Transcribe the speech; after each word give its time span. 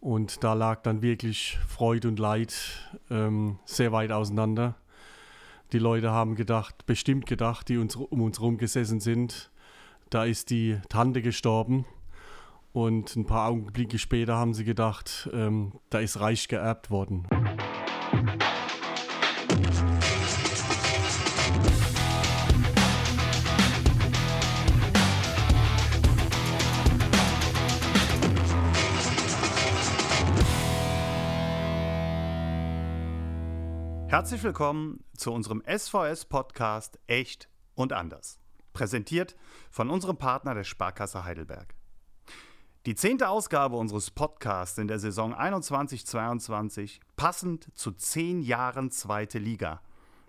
Und 0.00 0.42
da 0.42 0.54
lag 0.54 0.82
dann 0.82 1.02
wirklich 1.02 1.58
Freude 1.68 2.08
und 2.08 2.18
Leid 2.18 2.54
ähm, 3.10 3.58
sehr 3.66 3.92
weit 3.92 4.12
auseinander. 4.12 4.74
Die 5.72 5.78
Leute 5.78 6.10
haben 6.10 6.34
gedacht, 6.34 6.86
bestimmt 6.86 7.26
gedacht, 7.26 7.68
die 7.68 7.76
uns, 7.76 7.96
um 7.96 8.22
uns 8.22 8.38
herum 8.38 8.56
gesessen 8.56 9.00
sind, 9.00 9.50
da 10.08 10.24
ist 10.24 10.50
die 10.50 10.78
Tante 10.88 11.22
gestorben. 11.22 11.84
Und 12.72 13.14
ein 13.14 13.26
paar 13.26 13.48
Augenblicke 13.48 13.98
später 13.98 14.36
haben 14.36 14.54
sie 14.54 14.64
gedacht, 14.64 15.28
ähm, 15.32 15.72
da 15.90 15.98
ist 15.98 16.18
reich 16.18 16.48
geerbt 16.48 16.90
worden. 16.90 17.26
Herzlich 34.20 34.42
willkommen 34.42 35.02
zu 35.16 35.32
unserem 35.32 35.62
SVS-Podcast 35.66 37.00
Echt 37.06 37.48
und 37.74 37.94
Anders. 37.94 38.38
Präsentiert 38.74 39.34
von 39.70 39.88
unserem 39.88 40.18
Partner 40.18 40.52
der 40.52 40.64
Sparkasse 40.64 41.24
Heidelberg. 41.24 41.74
Die 42.84 42.94
zehnte 42.94 43.30
Ausgabe 43.30 43.76
unseres 43.76 44.10
Podcasts 44.10 44.76
in 44.76 44.88
der 44.88 44.98
Saison 44.98 45.34
21-22, 45.34 47.00
passend 47.16 47.74
zu 47.74 47.92
zehn 47.92 48.42
Jahren 48.42 48.90
zweite 48.90 49.38
Liga. 49.38 49.80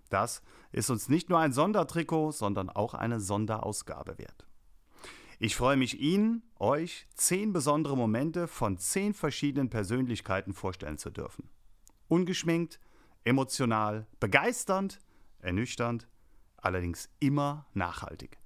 Das 0.09 0.41
ist 0.71 0.89
uns 0.89 1.09
nicht 1.09 1.29
nur 1.29 1.39
ein 1.39 1.51
Sondertrikot, 1.51 2.31
sondern 2.31 2.69
auch 2.69 2.93
eine 2.93 3.19
Sonderausgabe 3.19 4.17
wert. 4.17 4.47
Ich 5.37 5.57
freue 5.57 5.75
mich, 5.75 5.99
Ihnen, 5.99 6.43
euch, 6.59 7.07
zehn 7.15 7.51
besondere 7.51 7.97
Momente 7.97 8.47
von 8.47 8.77
zehn 8.77 9.13
verschiedenen 9.13 9.69
Persönlichkeiten 9.69 10.53
vorstellen 10.53 10.97
zu 10.97 11.09
dürfen. 11.09 11.49
Ungeschminkt, 12.07 12.79
emotional, 13.23 14.07
begeisternd, 14.19 14.99
ernüchternd, 15.39 16.07
allerdings 16.57 17.09
immer 17.19 17.65
nachhaltig. 17.73 18.37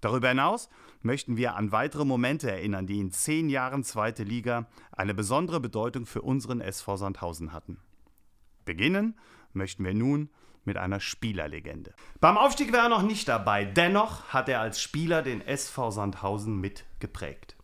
Darüber 0.00 0.28
hinaus 0.28 0.68
möchten 1.00 1.36
wir 1.36 1.56
an 1.56 1.72
weitere 1.72 2.04
Momente 2.04 2.50
erinnern, 2.50 2.86
die 2.86 3.00
in 3.00 3.10
zehn 3.10 3.48
Jahren 3.48 3.84
zweite 3.84 4.22
Liga 4.22 4.68
eine 4.92 5.14
besondere 5.14 5.60
Bedeutung 5.60 6.04
für 6.04 6.22
unseren 6.22 6.60
SV 6.60 6.96
Sandhausen 6.96 7.52
hatten. 7.52 7.78
Beginnen 8.64 9.18
möchten 9.54 9.84
wir 9.84 9.94
nun 9.94 10.28
mit 10.64 10.76
einer 10.76 11.00
Spielerlegende. 11.00 11.94
Beim 12.20 12.36
Aufstieg 12.36 12.72
war 12.72 12.84
er 12.84 12.88
noch 12.88 13.02
nicht 13.02 13.28
dabei, 13.28 13.64
dennoch 13.64 14.28
hat 14.28 14.48
er 14.48 14.60
als 14.60 14.80
Spieler 14.80 15.22
den 15.22 15.40
SV 15.40 15.90
Sandhausen 15.90 16.60
mit 16.60 16.84
geprägt. 17.00 17.56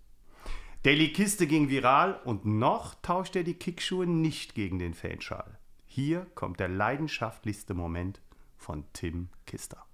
Daily 0.82 1.12
Kiste 1.12 1.46
ging 1.46 1.68
viral 1.68 2.20
und 2.24 2.46
noch 2.46 2.94
tauscht 3.02 3.36
er 3.36 3.44
die 3.44 3.54
Kickschuhe 3.54 4.06
nicht 4.06 4.54
gegen 4.54 4.78
den 4.78 4.94
Fanschal. 4.94 5.59
Hier 5.92 6.24
kommt 6.36 6.60
der 6.60 6.68
leidenschaftlichste 6.68 7.74
Moment 7.74 8.20
von 8.56 8.84
Tim 8.92 9.28
Kister. 9.44 9.84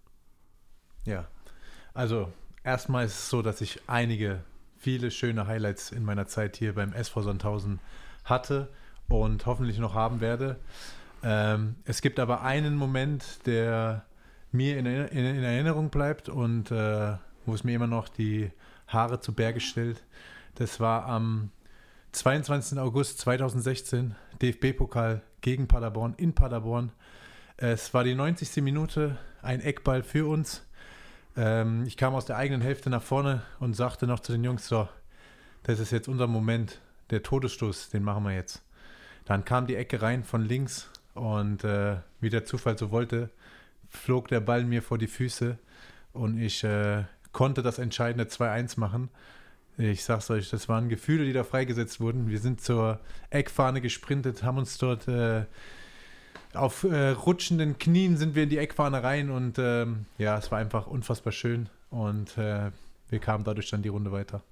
Ja, 1.07 1.27
also 1.95 2.31
erstmal 2.63 3.07
ist 3.07 3.15
es 3.15 3.31
so, 3.31 3.41
dass 3.41 3.63
ich 3.63 3.81
einige, 3.87 4.43
viele 4.77 5.11
schöne 5.11 5.47
Highlights 5.47 5.93
in 5.93 6.05
meiner 6.05 6.27
Zeit 6.27 6.59
hier 6.59 6.75
beim 6.75 6.93
SV 6.93 7.23
Sandhausen 7.23 7.81
hatte 8.25 8.69
und 9.09 9.47
hoffentlich 9.47 9.79
noch 9.79 9.95
haben 9.95 10.21
werde. 10.21 10.61
Ähm, 11.23 11.77
es 11.87 12.03
gibt 12.03 12.21
aber 12.21 12.43
einen 12.43 12.77
Moment, 12.77 13.47
der 13.47 14.05
mir 14.53 14.77
in, 14.77 14.85
in, 14.85 15.09
in 15.25 15.43
Erinnerung 15.45 15.89
bleibt 15.89 16.29
und 16.29 16.71
äh, 16.71 17.17
wo 17.47 17.55
es 17.55 17.65
mir 17.65 17.75
immer 17.75 17.87
noch 17.87 18.11
die 18.11 18.51
Haare 18.87 19.21
zu 19.21 19.33
Berge 19.33 19.61
stellt. 19.61 20.05
Das 20.57 20.79
war 20.79 21.07
am 21.07 21.53
22. 22.13 22.79
August 22.79 23.19
2016, 23.21 24.15
DFB-Pokal 24.43 25.23
gegen 25.47 25.69
Paderborn 25.69 26.15
in 26.17 26.33
Paderborn. 26.33 26.91
Es 27.57 27.95
war 27.95 28.03
die 28.03 28.17
90. 28.17 28.65
Minute, 28.65 29.17
ein 29.43 29.61
Eckball 29.61 30.03
für 30.03 30.29
uns. 30.29 30.67
Ähm, 31.37 31.85
ich 31.87 31.97
kam 31.97 32.17
aus 32.17 32.27
der 32.27 32.37
eigenen 32.37 32.63
Hälfte 32.63 32.91
nach 32.91 33.05
vorne 33.05 33.43
und 33.61 33.75
sagte 33.75 34.09
noch 34.09 34.19
zu 34.19 34.33
den 34.33 34.43
Jungs: 34.43 34.67
So, 34.67 34.89
das 35.63 35.79
ist 35.79 35.93
jetzt 35.93 36.09
unser 36.09 36.27
Moment, 36.27 36.81
der 37.11 37.23
Todesstoß, 37.23 37.91
den 37.91 38.03
machen 38.03 38.25
wir 38.25 38.35
jetzt. 38.35 38.65
Dann 39.25 39.45
kam 39.45 39.69
die 39.69 39.77
Ecke 39.77 40.03
rein 40.03 40.25
von 40.25 40.45
links 40.45 40.91
und 41.15 41.63
äh, 41.63 41.99
wie 42.19 42.31
der 42.31 42.45
Zufall 42.45 42.77
so 42.77 42.91
wollte, 42.91 43.31
flog 43.89 44.27
der 44.27 44.41
Ball 44.41 44.65
mir 44.65 44.83
vor 44.83 44.99
die 44.99 45.07
Füße 45.07 45.59
und 46.13 46.41
ich 46.41 46.65
äh, 46.65 47.05
konnte 47.31 47.63
das 47.63 47.79
entscheidende 47.79 48.25
2-1 48.25 48.81
machen. 48.81 49.11
Ich 49.79 50.05
sag's 50.05 50.31
euch, 50.31 50.49
das 50.49 50.69
waren 50.69 50.89
Gefühle, 50.89 51.25
die 51.25 51.35
da 51.35 51.45
freigesetzt 51.45 52.01
wurden. 52.01 52.29
Wir 52.29 52.39
sind 52.39 52.63
zur 52.63 52.99
Eckfahne 53.29 53.83
gesprintet, 53.83 54.43
haben 54.43 54.57
uns 54.57 54.79
dort 54.79 55.07
äh, 55.07 55.45
auf 56.55 56.85
äh, 56.85 57.11
rutschenden 57.11 57.79
Knien 57.79 58.17
sind 58.17 58.35
wir 58.35 58.45
in 58.45 58.49
die 58.49 58.59
Eckfahne 58.59 59.03
rein 59.03 59.31
und 59.31 59.59
ähm, 59.59 60.07
ja, 60.17 60.39
es 60.39 60.51
war 60.51 60.59
einfach 60.59 60.87
unfassbar 60.87 61.33
schön 61.33 61.69
und 61.91 62.39
äh, 62.39 62.71
wir 63.11 63.19
kamen 63.19 63.45
dadurch 63.45 63.71
dann 63.71 63.83
die 63.83 63.89
Runde 63.89 64.13
weiter. 64.13 64.43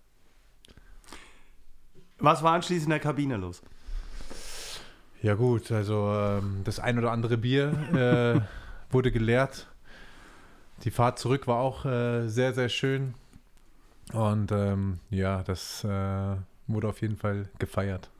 Was 2.18 2.42
war 2.42 2.52
anschließend 2.52 2.86
in 2.86 2.90
der 2.90 3.00
Kabine 3.00 3.36
los? 3.36 3.62
Ja 5.22 5.34
gut, 5.34 5.72
also 5.72 6.12
ähm, 6.12 6.60
das 6.64 6.78
ein 6.78 6.98
oder 6.98 7.10
andere 7.10 7.38
Bier 7.38 8.44
äh, 8.90 8.92
wurde 8.92 9.10
geleert. 9.10 9.68
Die 10.84 10.90
Fahrt 10.90 11.18
zurück 11.18 11.46
war 11.46 11.60
auch 11.60 11.86
äh, 11.86 12.28
sehr, 12.28 12.52
sehr 12.52 12.68
schön. 12.68 13.14
Und 14.12 14.52
ähm, 14.52 15.00
ja, 15.10 15.42
das 15.42 15.84
äh, 15.84 16.36
wurde 16.66 16.88
auf 16.88 17.00
jeden 17.00 17.16
Fall 17.16 17.48
gefeiert. 17.58 18.10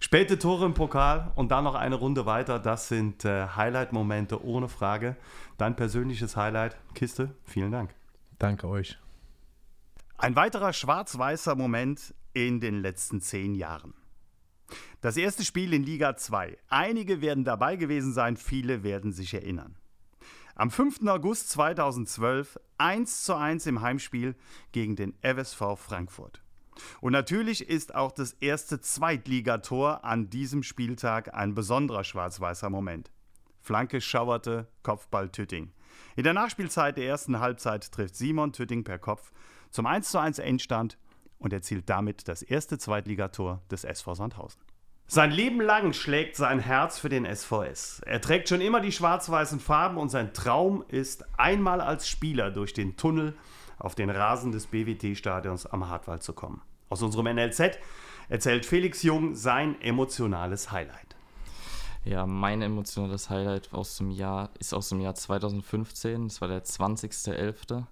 Späte 0.00 0.38
Tore 0.38 0.64
im 0.64 0.74
Pokal 0.74 1.32
und 1.34 1.50
dann 1.50 1.64
noch 1.64 1.74
eine 1.74 1.96
Runde 1.96 2.24
weiter. 2.24 2.58
Das 2.58 2.88
sind 2.88 3.24
äh, 3.24 3.48
Highlight-Momente 3.48 4.44
ohne 4.44 4.68
Frage. 4.68 5.16
Dein 5.56 5.74
persönliches 5.74 6.36
Highlight, 6.36 6.76
Kiste, 6.94 7.34
vielen 7.44 7.72
Dank. 7.72 7.94
Danke 8.38 8.68
euch. 8.68 8.96
Ein 10.16 10.36
weiterer 10.36 10.72
schwarz-weißer 10.72 11.56
Moment 11.56 12.14
in 12.32 12.60
den 12.60 12.80
letzten 12.80 13.20
zehn 13.20 13.54
Jahren. 13.54 13.94
Das 15.00 15.16
erste 15.16 15.44
Spiel 15.44 15.72
in 15.72 15.82
Liga 15.82 16.16
2. 16.16 16.58
Einige 16.68 17.20
werden 17.20 17.44
dabei 17.44 17.76
gewesen 17.76 18.12
sein, 18.12 18.36
viele 18.36 18.82
werden 18.82 19.12
sich 19.12 19.34
erinnern. 19.34 19.77
Am 20.60 20.72
5. 20.72 21.06
August 21.06 21.50
2012 21.50 22.58
1 22.78 23.22
zu 23.22 23.36
1 23.36 23.66
im 23.66 23.80
Heimspiel 23.80 24.34
gegen 24.72 24.96
den 24.96 25.14
FSV 25.22 25.76
Frankfurt. 25.76 26.42
Und 27.00 27.12
natürlich 27.12 27.68
ist 27.68 27.94
auch 27.94 28.10
das 28.10 28.32
erste 28.32 28.80
Zweitligator 28.80 30.04
an 30.04 30.30
diesem 30.30 30.64
Spieltag 30.64 31.32
ein 31.32 31.54
besonderer 31.54 32.02
schwarz-weißer 32.02 32.70
Moment. 32.70 33.12
Flanke 33.60 34.00
schauerte, 34.00 34.66
Kopfball 34.82 35.28
Tütting. 35.28 35.70
In 36.16 36.24
der 36.24 36.34
Nachspielzeit 36.34 36.96
der 36.96 37.06
ersten 37.06 37.38
Halbzeit 37.38 37.92
trifft 37.92 38.16
Simon 38.16 38.52
Tütting 38.52 38.82
per 38.82 38.98
Kopf 38.98 39.30
zum 39.70 39.86
1 39.86 40.10
zu 40.10 40.18
1 40.18 40.40
Endstand 40.40 40.98
und 41.38 41.52
erzielt 41.52 41.88
damit 41.88 42.26
das 42.26 42.42
erste 42.42 42.78
Zweitligator 42.78 43.62
des 43.70 43.84
SV 43.84 44.16
Sandhausen. 44.16 44.60
Sein 45.10 45.30
Leben 45.30 45.62
lang 45.62 45.94
schlägt 45.94 46.36
sein 46.36 46.58
Herz 46.58 46.98
für 46.98 47.08
den 47.08 47.24
SVS. 47.24 48.02
Er 48.04 48.20
trägt 48.20 48.50
schon 48.50 48.60
immer 48.60 48.82
die 48.82 48.92
schwarz-weißen 48.92 49.58
Farben 49.58 49.96
und 49.96 50.10
sein 50.10 50.34
Traum 50.34 50.84
ist, 50.86 51.24
einmal 51.38 51.80
als 51.80 52.06
Spieler 52.06 52.50
durch 52.50 52.74
den 52.74 52.94
Tunnel 52.98 53.34
auf 53.78 53.94
den 53.94 54.10
Rasen 54.10 54.52
des 54.52 54.66
BWT-Stadions 54.66 55.64
am 55.64 55.88
Hartwald 55.88 56.22
zu 56.22 56.34
kommen. 56.34 56.60
Aus 56.90 57.00
unserem 57.00 57.24
NLZ 57.34 57.78
erzählt 58.28 58.66
Felix 58.66 59.02
Jung 59.02 59.34
sein 59.34 59.80
emotionales 59.80 60.72
Highlight. 60.72 61.16
Ja, 62.04 62.26
mein 62.26 62.60
emotionales 62.60 63.30
Highlight 63.30 63.72
aus 63.72 63.96
dem 63.96 64.10
Jahr 64.10 64.50
ist 64.58 64.74
aus 64.74 64.90
dem 64.90 65.00
Jahr 65.00 65.14
2015. 65.14 66.28
Das 66.28 66.42
war 66.42 66.48
der 66.48 66.64
20.11. 66.64 67.84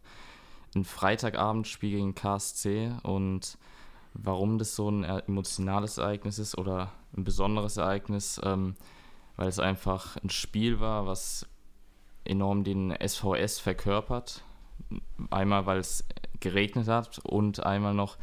Ein 0.75 0.85
Freitagabendspiel 0.85 1.93
gegen 1.93 2.15
KSC 2.15 2.93
und 3.03 3.57
warum 4.23 4.59
das 4.59 4.75
so 4.75 4.91
ein 4.91 5.05
emotionales 5.05 5.99
Ereignis 5.99 6.39
ist 6.39 6.57
oder 6.59 6.93
ein 7.17 7.25
besonderes 7.25 7.77
Ereignis, 7.77 8.41
ähm, 8.45 8.77
weil 9.37 9.49
es 9.49 9.59
einfach 9.59 10.17
ein 10.23 10.31
Spiel 10.31 10.81
war, 10.81 11.07
was 11.07 11.47
enorm 12.25 12.65
den 12.65 12.95
SVS 13.07 13.59
verkörpert. 13.59 14.43
Einmal, 15.31 15.67
weil 15.67 15.79
es 15.79 16.05
geregnet 16.41 16.89
hat 16.89 17.19
und 17.21 17.65
einmal 17.65 17.95
noch, 17.95 18.17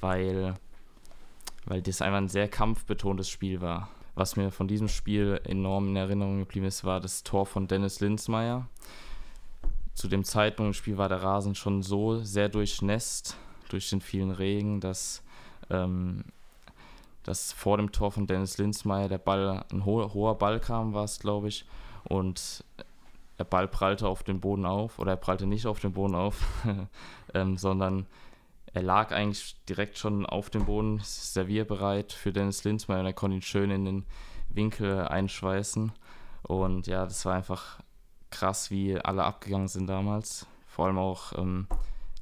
weil, 0.00 0.54
weil 1.64 1.82
das 1.82 2.02
einfach 2.02 2.18
ein 2.18 2.28
sehr 2.28 2.48
kampfbetontes 2.48 3.28
Spiel 3.28 3.60
war. 3.60 3.88
Was 4.14 4.36
mir 4.36 4.50
von 4.50 4.66
diesem 4.66 4.88
Spiel 4.88 5.40
enorm 5.44 5.88
in 5.88 5.96
Erinnerung 5.96 6.38
geblieben 6.38 6.66
ist, 6.66 6.84
war 6.84 7.00
das 7.00 7.22
Tor 7.22 7.44
von 7.44 7.68
Dennis 7.68 8.00
Linsmeier. 8.00 8.66
Zu 9.92 10.08
dem 10.08 10.24
Zeitpunkt 10.24 10.68
im 10.68 10.74
Spiel 10.74 10.96
war 10.96 11.08
der 11.08 11.22
Rasen 11.22 11.54
schon 11.54 11.82
so 11.82 12.20
sehr 12.22 12.48
durchnässt 12.48 13.36
durch 13.68 13.90
den 13.90 14.00
vielen 14.00 14.30
Regen, 14.30 14.80
dass 14.80 15.22
ähm, 15.70 16.24
dass 17.22 17.52
vor 17.52 17.76
dem 17.76 17.92
Tor 17.92 18.12
von 18.12 18.26
Dennis 18.26 18.58
Linsmeier 18.58 19.08
der 19.08 19.18
Ball, 19.18 19.64
ein 19.72 19.84
ho 19.84 20.12
hoher 20.14 20.38
Ball 20.38 20.60
kam, 20.60 20.94
war 20.94 21.04
es, 21.04 21.18
glaube 21.18 21.48
ich, 21.48 21.64
und 22.04 22.64
der 23.38 23.44
Ball 23.44 23.68
prallte 23.68 24.08
auf 24.08 24.22
den 24.22 24.40
Boden 24.40 24.64
auf, 24.64 24.98
oder 24.98 25.12
er 25.12 25.16
prallte 25.16 25.46
nicht 25.46 25.66
auf 25.66 25.80
den 25.80 25.92
Boden 25.92 26.14
auf, 26.14 26.44
ähm, 27.34 27.56
sondern 27.56 28.06
er 28.72 28.82
lag 28.82 29.12
eigentlich 29.12 29.56
direkt 29.68 29.98
schon 29.98 30.26
auf 30.26 30.50
dem 30.50 30.66
Boden, 30.66 31.00
servierbereit 31.02 32.12
für 32.12 32.32
Dennis 32.32 32.64
Linzmeier 32.64 33.00
und 33.00 33.06
er 33.06 33.12
konnte 33.12 33.36
ihn 33.36 33.42
schön 33.42 33.70
in 33.70 33.84
den 33.84 34.04
Winkel 34.50 35.00
einschweißen. 35.00 35.92
Und 36.42 36.86
ja, 36.86 37.04
das 37.04 37.24
war 37.24 37.34
einfach 37.34 37.80
krass, 38.30 38.70
wie 38.70 38.98
alle 38.98 39.24
abgegangen 39.24 39.68
sind 39.68 39.86
damals. 39.86 40.46
Vor 40.66 40.86
allem 40.86 40.98
auch 40.98 41.32
ähm, 41.38 41.66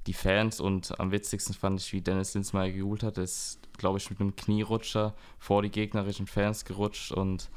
die 0.07 0.13
Fans 0.13 0.61
und 0.61 0.99
am 1.01 1.11
witzigsten 1.11 1.55
fand 1.55 1.81
ich, 1.81 1.93
wie 1.93 2.01
Dennis 2.01 2.35
Linzmeier 2.35 2.71
gejubelt 2.71 3.03
hat. 3.03 3.17
Er 3.17 3.25
ist, 3.25 3.59
glaube 3.79 3.99
ich, 3.99 4.11
mit 4.11 4.21
einem 4.21 4.37
Knierutscher 4.37 5.15
vor 5.39 5.63
die 5.63 5.71
gegnerischen 5.71 6.27
Fans 6.27 6.65
gerutscht 6.65 7.13
und 7.13 7.49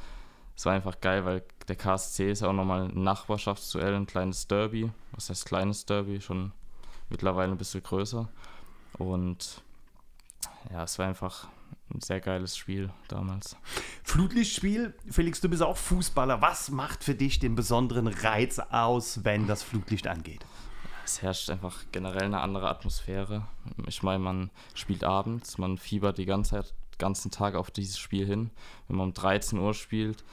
es 0.56 0.66
war 0.66 0.74
einfach 0.74 1.00
geil, 1.02 1.24
weil 1.24 1.44
der 1.68 1.76
KSC 1.76 2.32
ist 2.32 2.42
auch 2.42 2.54
nochmal 2.54 2.90
ein 2.90 3.04
Nachbarschaftsduell, 3.04 3.94
ein 3.94 4.08
kleines 4.08 4.48
Derby. 4.48 4.90
Was 5.12 5.30
heißt 5.30 5.46
kleines 5.46 5.86
Derby? 5.86 6.20
Schon 6.20 6.52
mittlerweile 7.10 7.52
ein 7.52 7.60
bisschen 7.60 7.84
größer. 7.84 8.28
Und 8.98 9.62
ja, 10.72 10.84
es 10.84 10.98
war 10.98 11.08
einfach 11.08 11.48
ein 11.94 12.02
sehr 12.02 12.20
geiles 12.20 12.58
Spiel 12.58 12.90
damals. 13.08 13.56
Flutlichtspiel, 14.04 14.96
Felix, 15.10 15.42
du 15.42 15.50
bist 15.50 15.62
auch 15.62 15.78
Fußballer. 15.78 16.42
Was 16.42 16.72
macht 16.72 17.04
für 17.04 17.14
dich 17.14 17.38
den 17.38 17.54
besonderen 17.54 18.08
Reiz 18.08 18.58
aus, 18.58 19.24
wenn 19.24 19.46
das 19.46 19.62
Flutlicht 19.62 20.08
angeht? 20.08 20.44
Es 21.08 21.22
herrscht 21.22 21.50
einfach 21.50 21.86
generell 21.94 22.26
eine 22.26 22.42
andere 22.42 22.70
Atmosphäre. 22.70 23.48
Ich 23.88 24.04
meine, 24.04 24.20
man 24.20 24.52
spielt 24.74 25.06
abends, 25.06 25.58
man 25.58 25.78
fiebert 25.78 26.18
die 26.18 26.26
ganze 26.26 26.52
Zeit, 26.52 26.74
ganzen 26.98 27.32
Tag 27.32 27.56
auf 27.56 27.72
dieses 27.72 27.98
Spiel 27.98 28.26
hin. 28.26 28.52
Wenn 28.90 28.98
man 28.98 29.08
um 29.08 29.14
13 29.14 29.58
Uhr 29.58 29.74
spielt, 29.74 30.26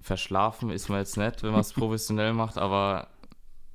verschlafen 0.00 0.70
ist 0.70 0.88
man 0.88 0.98
jetzt 0.98 1.16
nicht, 1.16 1.42
wenn 1.42 1.50
man 1.50 1.62
es 1.62 1.72
professionell 1.74 2.32
macht, 2.32 2.58
aber 2.58 3.08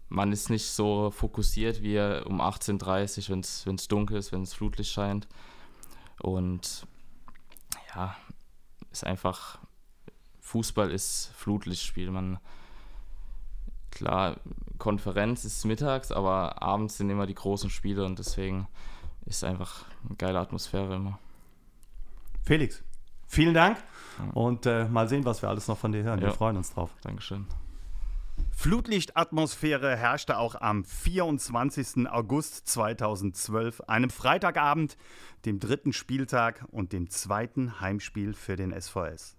man 0.08 0.32
ist 0.32 0.50
nicht 0.50 0.66
so 0.66 1.12
fokussiert 1.12 1.82
wie 1.82 2.00
um 2.26 2.40
18.30 2.40 3.30
Uhr, 3.30 3.44
wenn 3.66 3.76
es 3.76 3.88
dunkel 3.90 4.16
ist, 4.16 4.32
wenn 4.32 4.44
es 4.44 4.54
Flutlicht 4.54 4.94
scheint. 4.94 5.28
Und 6.22 6.88
ja, 7.94 8.16
ist 8.94 9.06
einfach, 9.06 9.60
Fußball 10.40 10.90
ist 10.90 11.34
Flutlichtspiel. 11.36 12.12
Man, 12.12 12.40
klar, 13.90 14.40
Konferenz 14.82 15.46
ist 15.46 15.64
mittags, 15.64 16.12
aber 16.12 16.64
abends 16.64 16.98
sind 16.98 17.12
immer 17.12 17.28
die 17.28 17.36
großen 17.36 17.70
Spiele 17.70 18.04
und 18.04 18.18
deswegen 18.18 18.68
ist 19.28 19.44
einfach 19.44 19.86
eine 20.08 20.16
geile 20.16 20.40
Atmosphäre 20.40 20.96
immer. 20.96 21.20
Felix, 22.44 22.84
vielen 23.28 23.54
Dank 23.54 23.78
und 24.34 24.66
äh, 24.66 24.86
mal 24.86 25.08
sehen, 25.08 25.24
was 25.24 25.44
wir 25.44 25.50
alles 25.50 25.68
noch 25.68 25.78
von 25.78 25.92
dir 25.92 26.02
hören. 26.02 26.20
Wir 26.20 26.30
ja. 26.30 26.34
freuen 26.34 26.58
uns 26.58 26.74
drauf. 26.74 26.90
Dankeschön. 27.04 27.46
Flutlichtatmosphäre 28.50 29.96
herrschte 29.96 30.40
auch 30.40 30.56
am 30.56 30.84
24. 30.84 32.10
August 32.10 32.68
2012, 32.68 33.82
einem 33.82 34.10
Freitagabend, 34.10 34.98
dem 35.46 35.60
dritten 35.60 35.94
Spieltag 35.94 36.66
und 36.72 36.92
dem 36.92 37.12
zweiten 37.12 37.80
Heimspiel 37.82 38.34
für 38.34 38.56
den 38.56 38.74
SVS. 38.74 39.38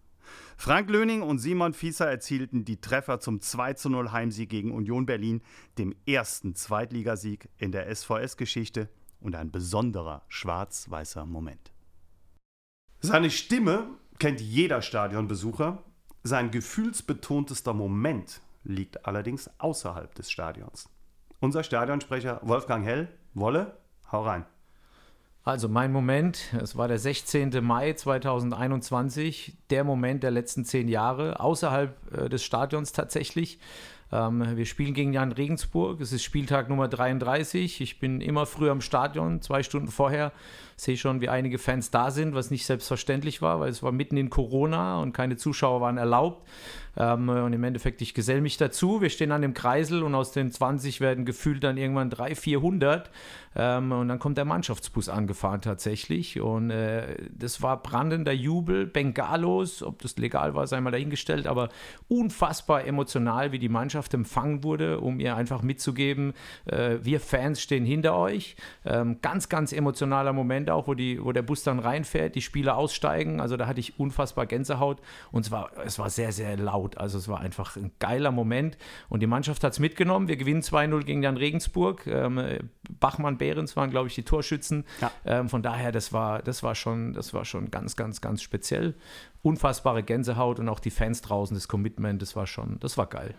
Frank 0.56 0.90
Löning 0.90 1.22
und 1.22 1.38
Simon 1.38 1.74
Fieser 1.74 2.10
erzielten 2.10 2.64
die 2.64 2.80
Treffer 2.80 3.20
zum 3.20 3.40
2:0 3.40 4.12
Heimsieg 4.12 4.48
gegen 4.48 4.72
Union 4.72 5.06
Berlin, 5.06 5.42
dem 5.78 5.94
ersten 6.06 6.54
Zweitligasieg 6.54 7.48
in 7.58 7.72
der 7.72 7.94
SVS-Geschichte 7.94 8.88
und 9.20 9.34
ein 9.34 9.50
besonderer 9.50 10.22
schwarz-weißer 10.28 11.26
Moment. 11.26 11.72
Seine 13.00 13.30
Stimme 13.30 13.88
kennt 14.18 14.40
jeder 14.40 14.82
Stadionbesucher. 14.82 15.82
Sein 16.22 16.50
gefühlsbetontester 16.50 17.74
Moment 17.74 18.40
liegt 18.62 19.06
allerdings 19.06 19.50
außerhalb 19.58 20.14
des 20.14 20.30
Stadions. 20.30 20.88
Unser 21.40 21.64
Stadionsprecher 21.64 22.40
Wolfgang 22.44 22.84
Hell, 22.84 23.08
Wolle, 23.34 23.78
hau 24.12 24.22
rein. 24.22 24.46
Also 25.44 25.68
mein 25.68 25.90
Moment, 25.90 26.54
es 26.62 26.76
war 26.76 26.86
der 26.86 27.00
16. 27.00 27.64
Mai 27.64 27.94
2021, 27.94 29.54
der 29.70 29.82
Moment 29.82 30.22
der 30.22 30.30
letzten 30.30 30.64
zehn 30.64 30.86
Jahre, 30.86 31.40
außerhalb 31.40 31.96
äh, 32.16 32.28
des 32.28 32.44
Stadions 32.44 32.92
tatsächlich. 32.92 33.58
Ähm, 34.12 34.56
wir 34.56 34.66
spielen 34.66 34.94
gegen 34.94 35.12
Jan 35.12 35.32
Regensburg, 35.32 36.00
es 36.00 36.12
ist 36.12 36.22
Spieltag 36.22 36.68
Nummer 36.68 36.86
33. 36.86 37.80
Ich 37.80 37.98
bin 37.98 38.20
immer 38.20 38.46
früh 38.46 38.70
am 38.70 38.80
Stadion, 38.80 39.42
zwei 39.42 39.64
Stunden 39.64 39.88
vorher. 39.88 40.30
Sehe 40.82 40.96
schon, 40.96 41.20
wie 41.20 41.28
einige 41.28 41.58
Fans 41.58 41.90
da 41.90 42.10
sind, 42.10 42.34
was 42.34 42.50
nicht 42.50 42.66
selbstverständlich 42.66 43.40
war, 43.40 43.60
weil 43.60 43.70
es 43.70 43.82
war 43.82 43.92
mitten 43.92 44.16
in 44.16 44.30
Corona 44.30 45.00
und 45.00 45.12
keine 45.12 45.36
Zuschauer 45.36 45.80
waren 45.80 45.96
erlaubt. 45.96 46.44
Ähm, 46.96 47.28
und 47.28 47.52
im 47.52 47.64
Endeffekt, 47.64 48.02
ich 48.02 48.14
gesell 48.14 48.40
mich 48.40 48.56
dazu. 48.56 49.00
Wir 49.00 49.08
stehen 49.08 49.32
an 49.32 49.42
dem 49.42 49.54
Kreisel 49.54 50.02
und 50.02 50.14
aus 50.14 50.32
den 50.32 50.50
20 50.50 51.00
werden 51.00 51.24
gefühlt 51.24 51.64
dann 51.64 51.76
irgendwann 51.76 52.10
300, 52.10 52.38
400. 52.38 53.10
Ähm, 53.54 53.92
und 53.92 54.08
dann 54.08 54.18
kommt 54.18 54.38
der 54.38 54.44
Mannschaftsbus 54.44 55.08
angefahren 55.08 55.60
tatsächlich. 55.60 56.40
Und 56.40 56.70
äh, 56.70 57.16
das 57.30 57.62
war 57.62 57.82
brandender 57.82 58.32
Jubel, 58.32 58.86
Bengalos, 58.86 59.82
ob 59.82 60.02
das 60.02 60.16
legal 60.16 60.54
war, 60.54 60.66
sei 60.66 60.80
mal 60.80 60.90
dahingestellt, 60.90 61.46
aber 61.46 61.68
unfassbar 62.08 62.84
emotional, 62.86 63.52
wie 63.52 63.58
die 63.58 63.68
Mannschaft 63.68 64.14
empfangen 64.14 64.64
wurde, 64.64 65.00
um 65.00 65.20
ihr 65.20 65.36
einfach 65.36 65.62
mitzugeben, 65.62 66.34
äh, 66.66 66.96
wir 67.02 67.20
Fans 67.20 67.60
stehen 67.60 67.84
hinter 67.84 68.16
euch. 68.16 68.56
Ähm, 68.84 69.18
ganz, 69.22 69.48
ganz 69.48 69.72
emotionaler 69.72 70.32
Moment 70.32 70.70
auch, 70.74 70.86
wo, 70.86 70.94
die, 70.94 71.22
wo 71.22 71.32
der 71.32 71.42
Bus 71.42 71.62
dann 71.62 71.78
reinfährt, 71.78 72.34
die 72.34 72.42
Spieler 72.42 72.76
aussteigen. 72.76 73.40
Also 73.40 73.56
da 73.56 73.66
hatte 73.66 73.80
ich 73.80 73.98
unfassbar 73.98 74.46
Gänsehaut 74.46 75.00
und 75.30 75.46
es 75.46 75.50
war, 75.50 75.70
es 75.84 75.98
war 75.98 76.10
sehr, 76.10 76.32
sehr 76.32 76.56
laut. 76.56 76.98
Also 76.98 77.18
es 77.18 77.28
war 77.28 77.40
einfach 77.40 77.76
ein 77.76 77.92
geiler 77.98 78.30
Moment. 78.30 78.78
Und 79.08 79.20
die 79.20 79.26
Mannschaft 79.26 79.64
hat 79.64 79.72
es 79.72 79.78
mitgenommen. 79.78 80.28
Wir 80.28 80.36
gewinnen 80.36 80.62
2-0 80.62 81.04
gegen 81.04 81.22
Jan 81.22 81.36
Regensburg. 81.36 82.06
Ähm, 82.06 82.70
Bachmann, 83.00 83.38
Behrens 83.38 83.76
waren, 83.76 83.90
glaube 83.90 84.08
ich, 84.08 84.14
die 84.14 84.24
Torschützen. 84.24 84.84
Ja. 85.00 85.10
Ähm, 85.24 85.48
von 85.48 85.62
daher, 85.62 85.92
das 85.92 86.12
war, 86.12 86.42
das, 86.42 86.62
war 86.62 86.74
schon, 86.74 87.12
das 87.12 87.34
war 87.34 87.44
schon 87.44 87.70
ganz, 87.70 87.96
ganz, 87.96 88.20
ganz 88.20 88.42
speziell. 88.42 88.94
Unfassbare 89.42 90.02
Gänsehaut 90.02 90.58
und 90.58 90.68
auch 90.68 90.80
die 90.80 90.90
Fans 90.90 91.20
draußen, 91.22 91.54
das 91.54 91.68
Commitment, 91.68 92.22
das 92.22 92.36
war 92.36 92.46
schon, 92.46 92.78
das 92.80 92.96
war 92.96 93.06
geil. 93.06 93.34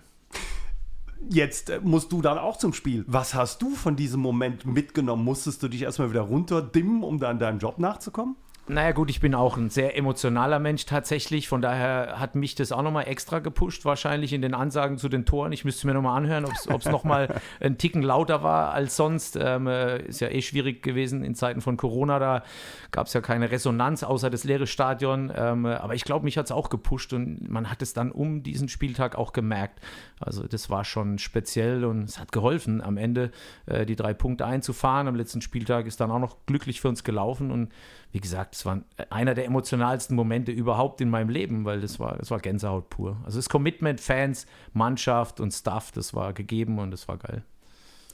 Jetzt 1.29 1.69
äh, 1.69 1.79
musst 1.81 2.11
du 2.11 2.21
dann 2.21 2.37
auch 2.37 2.57
zum 2.57 2.73
Spiel. 2.73 3.05
Was 3.07 3.33
hast 3.33 3.61
du 3.61 3.71
von 3.71 3.95
diesem 3.95 4.21
Moment 4.21 4.65
mitgenommen? 4.65 5.23
Musstest 5.23 5.63
du 5.63 5.67
dich 5.67 5.83
erstmal 5.83 6.09
wieder 6.09 6.21
runterdimmen, 6.21 7.03
um 7.03 7.19
dann 7.19 7.39
deinem 7.39 7.59
Job 7.59 7.79
nachzukommen? 7.79 8.35
Naja 8.65 8.93
gut, 8.93 9.09
ich 9.09 9.19
bin 9.19 9.35
auch 9.35 9.57
ein 9.57 9.69
sehr 9.69 9.97
emotionaler 9.97 10.57
Mensch 10.57 10.85
tatsächlich. 10.85 11.49
Von 11.49 11.61
daher 11.61 12.17
hat 12.17 12.35
mich 12.35 12.55
das 12.55 12.71
auch 12.71 12.81
nochmal 12.81 13.09
extra 13.09 13.39
gepusht, 13.39 13.83
wahrscheinlich 13.83 14.31
in 14.31 14.41
den 14.41 14.53
Ansagen 14.53 14.97
zu 14.97 15.09
den 15.09 15.25
Toren. 15.25 15.51
Ich 15.51 15.65
müsste 15.65 15.85
mir 15.85 15.93
nochmal 15.93 16.17
anhören, 16.17 16.45
ob 16.45 16.79
es 16.79 16.85
nochmal 16.85 17.41
ein 17.59 17.77
Ticken 17.77 18.01
lauter 18.01 18.41
war 18.41 18.71
als 18.71 18.95
sonst. 18.95 19.37
Ähm, 19.39 19.67
äh, 19.67 20.03
ist 20.03 20.21
ja 20.21 20.29
eh 20.29 20.41
schwierig 20.41 20.81
gewesen 20.81 21.25
in 21.25 21.35
Zeiten 21.35 21.59
von 21.59 21.75
Corona. 21.75 22.19
Da 22.19 22.43
gab 22.91 23.07
es 23.07 23.13
ja 23.13 23.19
keine 23.19 23.51
Resonanz 23.51 24.01
außer 24.01 24.29
das 24.29 24.45
leere 24.45 24.65
Stadion. 24.65 25.29
Ähm, 25.35 25.65
aber 25.65 25.95
ich 25.95 26.05
glaube, 26.05 26.23
mich 26.23 26.37
hat 26.37 26.45
es 26.45 26.53
auch 26.53 26.69
gepusht 26.69 27.11
und 27.11 27.49
man 27.49 27.69
hat 27.69 27.81
es 27.81 27.93
dann 27.93 28.13
um 28.13 28.43
diesen 28.43 28.69
Spieltag 28.69 29.17
auch 29.17 29.33
gemerkt. 29.33 29.81
Also 30.21 30.47
das 30.47 30.69
war 30.69 30.85
schon 30.85 31.17
speziell 31.19 31.83
und 31.83 32.03
es 32.05 32.17
hat 32.17 32.31
geholfen, 32.31 32.79
am 32.79 32.95
Ende 32.95 33.31
äh, 33.65 33.85
die 33.85 33.97
drei 33.97 34.13
Punkte 34.13 34.45
einzufahren. 34.45 35.09
Am 35.09 35.15
letzten 35.15 35.41
Spieltag 35.41 35.85
ist 35.85 35.99
dann 35.99 36.11
auch 36.11 36.19
noch 36.19 36.37
glücklich 36.45 36.79
für 36.79 36.87
uns 36.87 37.03
gelaufen 37.03 37.51
und 37.51 37.73
wie 38.13 38.21
gesagt, 38.21 38.52
es 38.53 38.65
war 38.65 38.81
einer 39.09 39.33
der 39.33 39.45
emotionalsten 39.45 40.15
Momente 40.15 40.51
überhaupt 40.51 41.01
in 41.01 41.09
meinem 41.09 41.29
Leben, 41.29 41.65
weil 41.65 41.81
das 41.81 41.99
war, 41.99 42.17
das 42.17 42.29
war 42.29 42.39
Gänsehaut 42.39 42.89
pur. 42.89 43.17
Also 43.25 43.39
das 43.39 43.49
Commitment, 43.49 43.99
Fans, 43.99 44.45
Mannschaft 44.73 45.39
und 45.39 45.51
Staff, 45.51 45.91
das 45.91 46.13
war 46.13 46.33
gegeben 46.33 46.77
und 46.77 46.91
das 46.91 47.07
war 47.07 47.17
geil. 47.17 47.43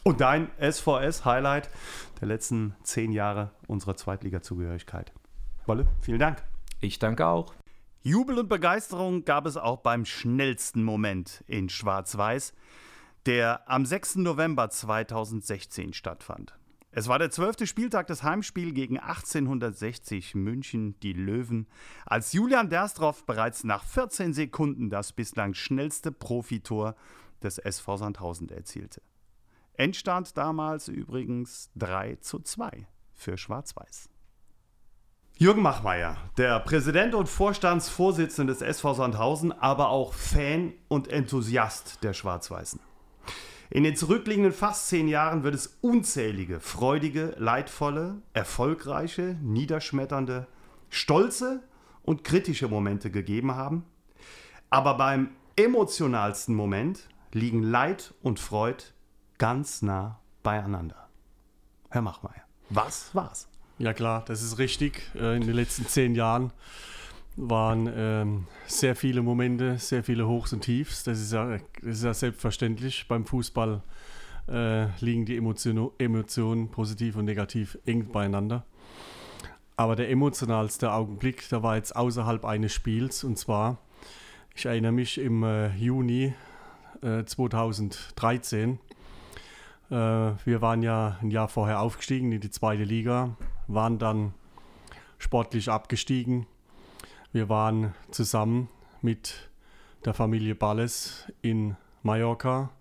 Und 0.04 0.22
dein 0.22 0.50
SVS-Highlight 0.60 1.70
der 2.22 2.30
letzten 2.30 2.74
zehn 2.84 3.12
Jahre 3.12 3.52
unserer 3.68 3.98
Zweitliga-Zugehörigkeit. 3.98 5.12
Wolle, 5.66 5.88
vielen 6.02 6.20
Dank. 6.20 6.42
Ich 6.80 7.00
danke 7.00 7.28
auch. 7.28 7.54
Jubel 8.02 8.40
und 8.40 8.48
Begeisterung 8.48 9.26
gab 9.26 9.46
es 9.46 9.58
auch 9.58 9.80
beim 9.80 10.06
schnellsten 10.06 10.84
Moment 10.84 11.44
in 11.48 11.68
Schwarz-Weiß, 11.68 12.54
der 13.26 13.70
am 13.70 13.86
6. 13.86 14.18
November 14.18 14.70
2016 14.70 15.92
stattfand. 15.92 16.59
Es 17.00 17.08
war 17.08 17.18
der 17.18 17.32
zwölfte 17.32 17.66
Spieltag 17.66 18.08
des 18.08 18.24
Heimspiels 18.24 18.74
gegen 18.74 19.00
1860 19.00 20.36
München, 20.36 21.00
die 21.00 21.14
Löwen, 21.14 21.66
als 22.06 22.34
Julian 22.34 22.70
Derstroff 22.70 23.26
bereits 23.26 23.64
nach 23.64 23.86
14 23.86 24.34
Sekunden 24.34 24.90
das 24.90 25.14
bislang 25.14 25.54
schnellste 25.54 26.12
Profitor 26.12 26.98
des 27.42 27.58
SV 27.58 27.96
Sandhausen 27.96 28.50
erzielte. 28.50 29.02
Endstand 29.76 30.36
damals 30.36 30.90
übrigens 30.90 31.72
3 31.78 32.18
zu 32.18 32.40
2 32.40 32.86
für 33.14 33.38
Schwarz-Weiß. 33.38 34.10
Jürgen 35.38 35.62
Machmeier, 35.62 36.18
der 36.38 36.60
Präsident 36.60 37.16
und 37.16 37.30
Vorstandsvorsitzende 37.30 38.52
des 38.52 38.62
SV 38.62 38.96
Sandhausen, 38.96 39.54
aber 39.54 39.88
auch 39.88 40.14
Fan 40.14 40.74
und 40.90 41.08
Enthusiast 41.08 42.04
der 42.04 42.12
Schwarz-Weißen. 42.12 42.82
In 43.72 43.84
den 43.84 43.96
zurückliegenden 43.96 44.52
fast 44.52 44.88
zehn 44.88 45.08
Jahren 45.08 45.44
wird 45.44 45.54
es 45.54 45.78
unzählige, 45.82 46.60
freudige, 46.60 47.36
leidvolle, 47.38 48.22
erfolgreiche, 48.34 49.38
niederschmetternde, 49.42 50.48
stolze 50.90 51.62
und 52.02 52.24
kritische 52.24 52.68
Momente 52.68 53.12
gegeben 53.12 53.54
haben. 53.54 53.86
Aber 54.72 54.98
beim 54.98 55.30
emotionalsten 55.56 56.56
Moment 56.56 57.08
liegen 57.32 57.62
Leid 57.62 58.14
und 58.24 58.40
Freud 58.40 58.84
ganz 59.38 59.84
nah 59.84 60.20
beieinander. 60.42 61.08
Herr 61.90 62.02
Machmeier. 62.02 62.44
Was 62.72 63.14
war's? 63.14 63.48
Ja 63.78 63.94
klar, 63.94 64.24
das 64.26 64.42
ist 64.42 64.58
richtig. 64.58 65.12
Äh, 65.16 65.38
in 65.38 65.46
den 65.46 65.56
letzten 65.56 65.88
zehn 65.88 66.16
Jahren 66.16 66.52
waren 67.36 67.90
ähm, 67.96 68.48
sehr 68.68 68.96
viele 68.96 69.22
Momente, 69.22 69.78
sehr 69.78 70.04
viele 70.04 70.28
Hochs 70.28 70.54
und 70.54 70.62
Tiefs. 70.62 71.04
Das 71.04 71.20
ist 71.20 71.32
ja, 71.32 71.58
das 71.82 71.98
ist 71.98 72.04
ja 72.04 72.14
selbstverständlich. 72.14 73.08
Beim 73.08 73.26
Fußball 73.26 73.82
äh, 74.48 74.88
liegen 75.00 75.26
die 75.26 75.38
Emotion, 75.38 75.92
Emotionen 75.98 76.70
positiv 76.70 77.16
und 77.16 77.26
negativ 77.26 77.78
eng 77.86 78.12
beieinander. 78.12 78.66
Aber 79.78 79.96
der 79.96 80.10
emotionalste 80.10 80.92
Augenblick, 80.92 81.48
der 81.50 81.64
war 81.64 81.78
jetzt 81.78 81.96
außerhalb 81.96 82.44
eines 82.44 82.74
Spiels. 82.74 83.24
Und 83.24 83.38
zwar, 83.38 83.78
ich 84.54 84.66
erinnere 84.66 84.92
mich 84.92 85.18
im 85.18 85.44
äh, 85.44 85.74
Juni 85.76 86.34
äh, 87.02 87.24
2013. 87.24 88.80
Äh, 89.90 89.94
wir 89.94 90.62
waren 90.62 90.82
ja 90.82 91.18
ein 91.22 91.32
Jahr 91.32 91.48
vorher 91.48 91.80
aufgestiegen 91.80 92.34
in 92.34 92.42
die 92.42 92.52
zweite 92.52 92.84
Liga, 92.84 93.38
waren 93.68 94.00
dann 94.00 94.34
sportlich 95.18 95.70
abgestiegen 95.70 96.46
wir 97.32 97.48
waren 97.48 97.94
zusammen 98.10 98.70
mit 99.02 99.50
der 100.04 100.14
Familie 100.14 100.56
Balles 100.56 101.32
in 101.42 101.76
Mallorca 102.02 102.72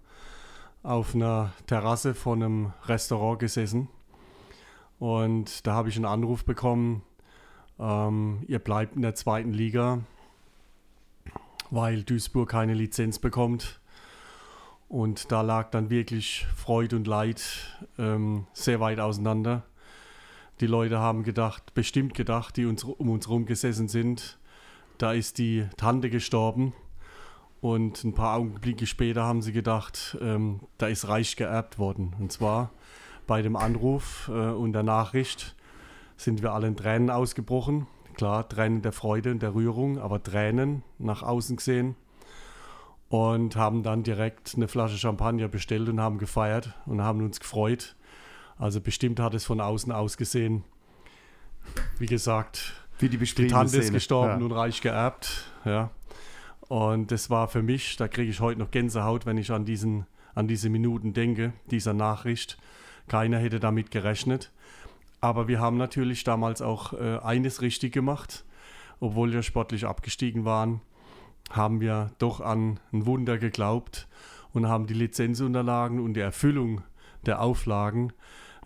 auf 0.83 1.15
einer 1.15 1.53
Terrasse 1.67 2.15
von 2.15 2.43
einem 2.43 2.73
Restaurant 2.87 3.41
gesessen. 3.41 3.89
Und 4.99 5.67
da 5.67 5.75
habe 5.75 5.91
ich 5.91 5.97
einen 5.97 6.07
Anruf 6.07 6.45
bekommen, 6.45 7.03
ähm, 7.79 8.43
ihr 8.49 8.59
bleibt 8.59 8.97
in 8.97 9.03
der 9.03 9.15
zweiten 9.15 9.53
Liga, 9.53 10.01
weil 11.71 12.03
Duisburg 12.03 12.49
keine 12.49 12.75
Lizenz 12.75 13.19
bekommt. 13.19 13.81
Und 14.89 15.31
da 15.31 15.43
lag 15.43 15.71
dann 15.71 15.91
wirklich 15.91 16.47
Freude 16.57 16.97
und 16.97 17.07
Leid 17.07 17.79
ähm, 17.99 18.47
sehr 18.55 18.81
weit 18.81 18.99
auseinander. 18.99 19.65
Die 20.61 20.67
Leute 20.67 20.99
haben 20.99 21.23
gedacht, 21.23 21.75
bestimmt 21.75 22.15
gedacht, 22.15 22.57
die 22.57 22.65
uns, 22.65 22.83
um 22.83 23.11
uns 23.11 23.27
herum 23.29 23.47
gesessen 23.47 23.87
sind, 23.87 24.38
da 24.99 25.13
ist 25.13 25.39
die 25.39 25.67
Tante 25.77 26.11
gestorben. 26.11 26.73
Und 27.61 28.05
ein 28.05 28.15
paar 28.15 28.37
Augenblicke 28.37 28.87
später 28.87 29.25
haben 29.25 29.43
sie 29.43 29.53
gedacht, 29.53 30.17
ähm, 30.21 30.61
da 30.79 30.87
ist 30.87 31.09
reich 31.09 31.37
geerbt 31.37 31.79
worden. 31.79 32.15
Und 32.21 32.31
zwar 32.31 32.71
bei 33.27 33.43
dem 33.43 33.57
Anruf 33.57 34.29
äh, 34.29 34.51
und 34.51 34.73
der 34.73 34.85
Nachricht 34.85 35.57
sind 36.17 36.43
wir 36.43 36.53
alle 36.53 36.69
in 36.69 36.77
Tränen 36.77 37.11
ausgebrochen. 37.11 37.87
Klar, 38.15 38.49
Tränen 38.49 38.83
der 38.83 38.93
Freude 38.93 39.31
und 39.31 39.43
der 39.43 39.55
Rührung, 39.55 39.99
aber 39.99 40.23
Tränen 40.23 40.83
nach 40.99 41.23
außen 41.23 41.57
gesehen. 41.57 41.97
Und 43.09 43.57
haben 43.57 43.83
dann 43.83 44.03
direkt 44.03 44.55
eine 44.55 44.69
Flasche 44.69 44.99
Champagner 44.99 45.49
bestellt 45.49 45.89
und 45.89 46.01
haben 46.01 46.19
gefeiert 46.19 46.75
und 46.87 47.03
haben 47.03 47.25
uns 47.25 47.41
gefreut. 47.41 47.97
Also 48.57 48.81
bestimmt 48.81 49.19
hat 49.21 49.35
es 49.35 49.45
von 49.45 49.61
außen 49.61 49.93
ausgesehen. 49.93 50.65
Wie 51.99 52.07
gesagt, 52.07 52.88
wie 52.99 53.09
die, 53.09 53.19
die 53.19 53.47
Tante 53.47 53.71
Szene. 53.71 53.85
ist 53.85 53.93
gestorben 53.93 54.41
ja. 54.41 54.45
und 54.47 54.53
reich 54.53 54.81
geerbt. 54.81 55.51
Ja. 55.65 55.91
Und 56.69 57.11
das 57.11 57.31
war 57.31 57.49
für 57.49 57.63
mich, 57.63 57.97
da 57.97 58.09
kriege 58.09 58.31
ich 58.31 58.41
heute 58.41 58.61
noch 58.61 58.71
Gänsehaut, 58.71 59.25
wenn 59.27 59.39
ich 59.39 59.51
an, 59.51 59.65
diesen, 59.65 60.07
an 60.35 60.49
diese 60.49 60.69
Minuten 60.69 61.15
denke, 61.15 61.53
dieser 61.71 61.95
Nachricht. 61.95 62.59
Keiner 63.09 63.39
hätte 63.39 63.59
damit 63.59 63.91
gerechnet. 63.91 64.53
Aber 65.21 65.49
wir 65.49 65.61
haben 65.61 65.79
natürlich 65.79 66.25
damals 66.25 66.63
auch 66.63 66.93
äh, 66.93 67.19
eines 67.19 67.63
richtig 67.63 67.93
gemacht. 67.93 68.45
Obwohl 69.01 69.33
wir 69.33 69.43
sportlich 69.43 69.87
abgestiegen 69.87 70.45
waren, 70.45 70.81
haben 71.51 71.81
wir 71.81 72.11
doch 72.19 72.41
an 72.41 72.81
ein 72.93 73.07
Wunder 73.07 73.39
geglaubt 73.39 74.09
und 74.53 74.69
haben 74.69 74.87
die 74.87 74.95
Lizenzunterlagen 74.95 76.01
und 76.01 76.15
die 76.15 76.21
Erfüllung 76.21 76.83
der 77.27 77.41
Auflagen 77.41 78.13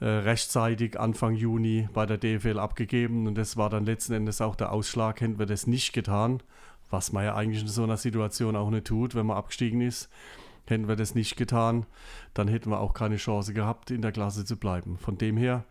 rechtzeitig 0.06 0.98
Anfang 0.98 1.34
Juni 1.34 1.88
bei 1.92 2.06
der 2.06 2.18
DFL 2.18 2.58
abgegeben 2.58 3.26
und 3.26 3.36
das 3.36 3.56
war 3.56 3.70
dann 3.70 3.84
letzten 3.84 4.14
Endes 4.14 4.40
auch 4.40 4.56
der 4.56 4.72
Ausschlag, 4.72 5.20
hätten 5.20 5.38
wir 5.38 5.46
das 5.46 5.66
nicht 5.66 5.92
getan, 5.92 6.42
was 6.90 7.12
man 7.12 7.24
ja 7.24 7.34
eigentlich 7.34 7.62
in 7.62 7.68
so 7.68 7.84
einer 7.84 7.96
Situation 7.96 8.56
auch 8.56 8.70
nicht 8.70 8.86
tut, 8.86 9.14
wenn 9.14 9.26
man 9.26 9.36
abgestiegen 9.36 9.80
ist. 9.80 10.08
Hätten 10.66 10.86
wir 10.86 10.96
das 10.96 11.14
nicht 11.14 11.36
getan, 11.36 11.86
dann 12.34 12.48
hätten 12.48 12.70
wir 12.70 12.80
auch 12.80 12.94
keine 12.94 13.16
Chance 13.16 13.52
gehabt, 13.52 13.90
in 13.90 14.02
der 14.02 14.12
Klasse 14.12 14.44
zu 14.44 14.56
bleiben. 14.56 14.96
Von 14.96 15.18
dem 15.18 15.36
her, 15.36 15.64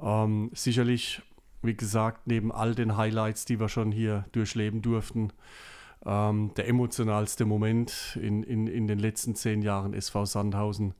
ähm, 0.00 0.50
sicherlich, 0.54 1.22
wie 1.62 1.74
gesagt, 1.74 2.26
neben 2.26 2.50
all 2.50 2.74
den 2.74 2.96
Highlights, 2.96 3.44
die 3.44 3.60
wir 3.60 3.68
schon 3.68 3.92
hier 3.92 4.24
durchleben 4.32 4.82
durften, 4.82 5.32
ähm, 6.04 6.52
der 6.56 6.68
emotionalste 6.68 7.44
Moment 7.44 8.18
in, 8.20 8.42
in, 8.42 8.66
in 8.66 8.86
den 8.88 8.98
letzten 8.98 9.34
zehn 9.36 9.62
Jahren 9.62 9.94
SV 9.94 10.26
Sandhausen 10.26 10.94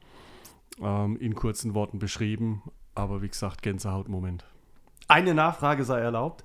ähm, 0.81 1.17
in 1.17 1.35
kurzen 1.35 1.75
Worten 1.75 1.99
beschrieben. 1.99 2.63
Aber 2.95 3.23
wie 3.23 3.29
gesagt, 3.29 3.63
Gänsehautmoment. 3.63 4.45
Eine 5.07 5.35
Nachfrage 5.35 5.85
sei 5.85 6.01
erlaubt. 6.01 6.45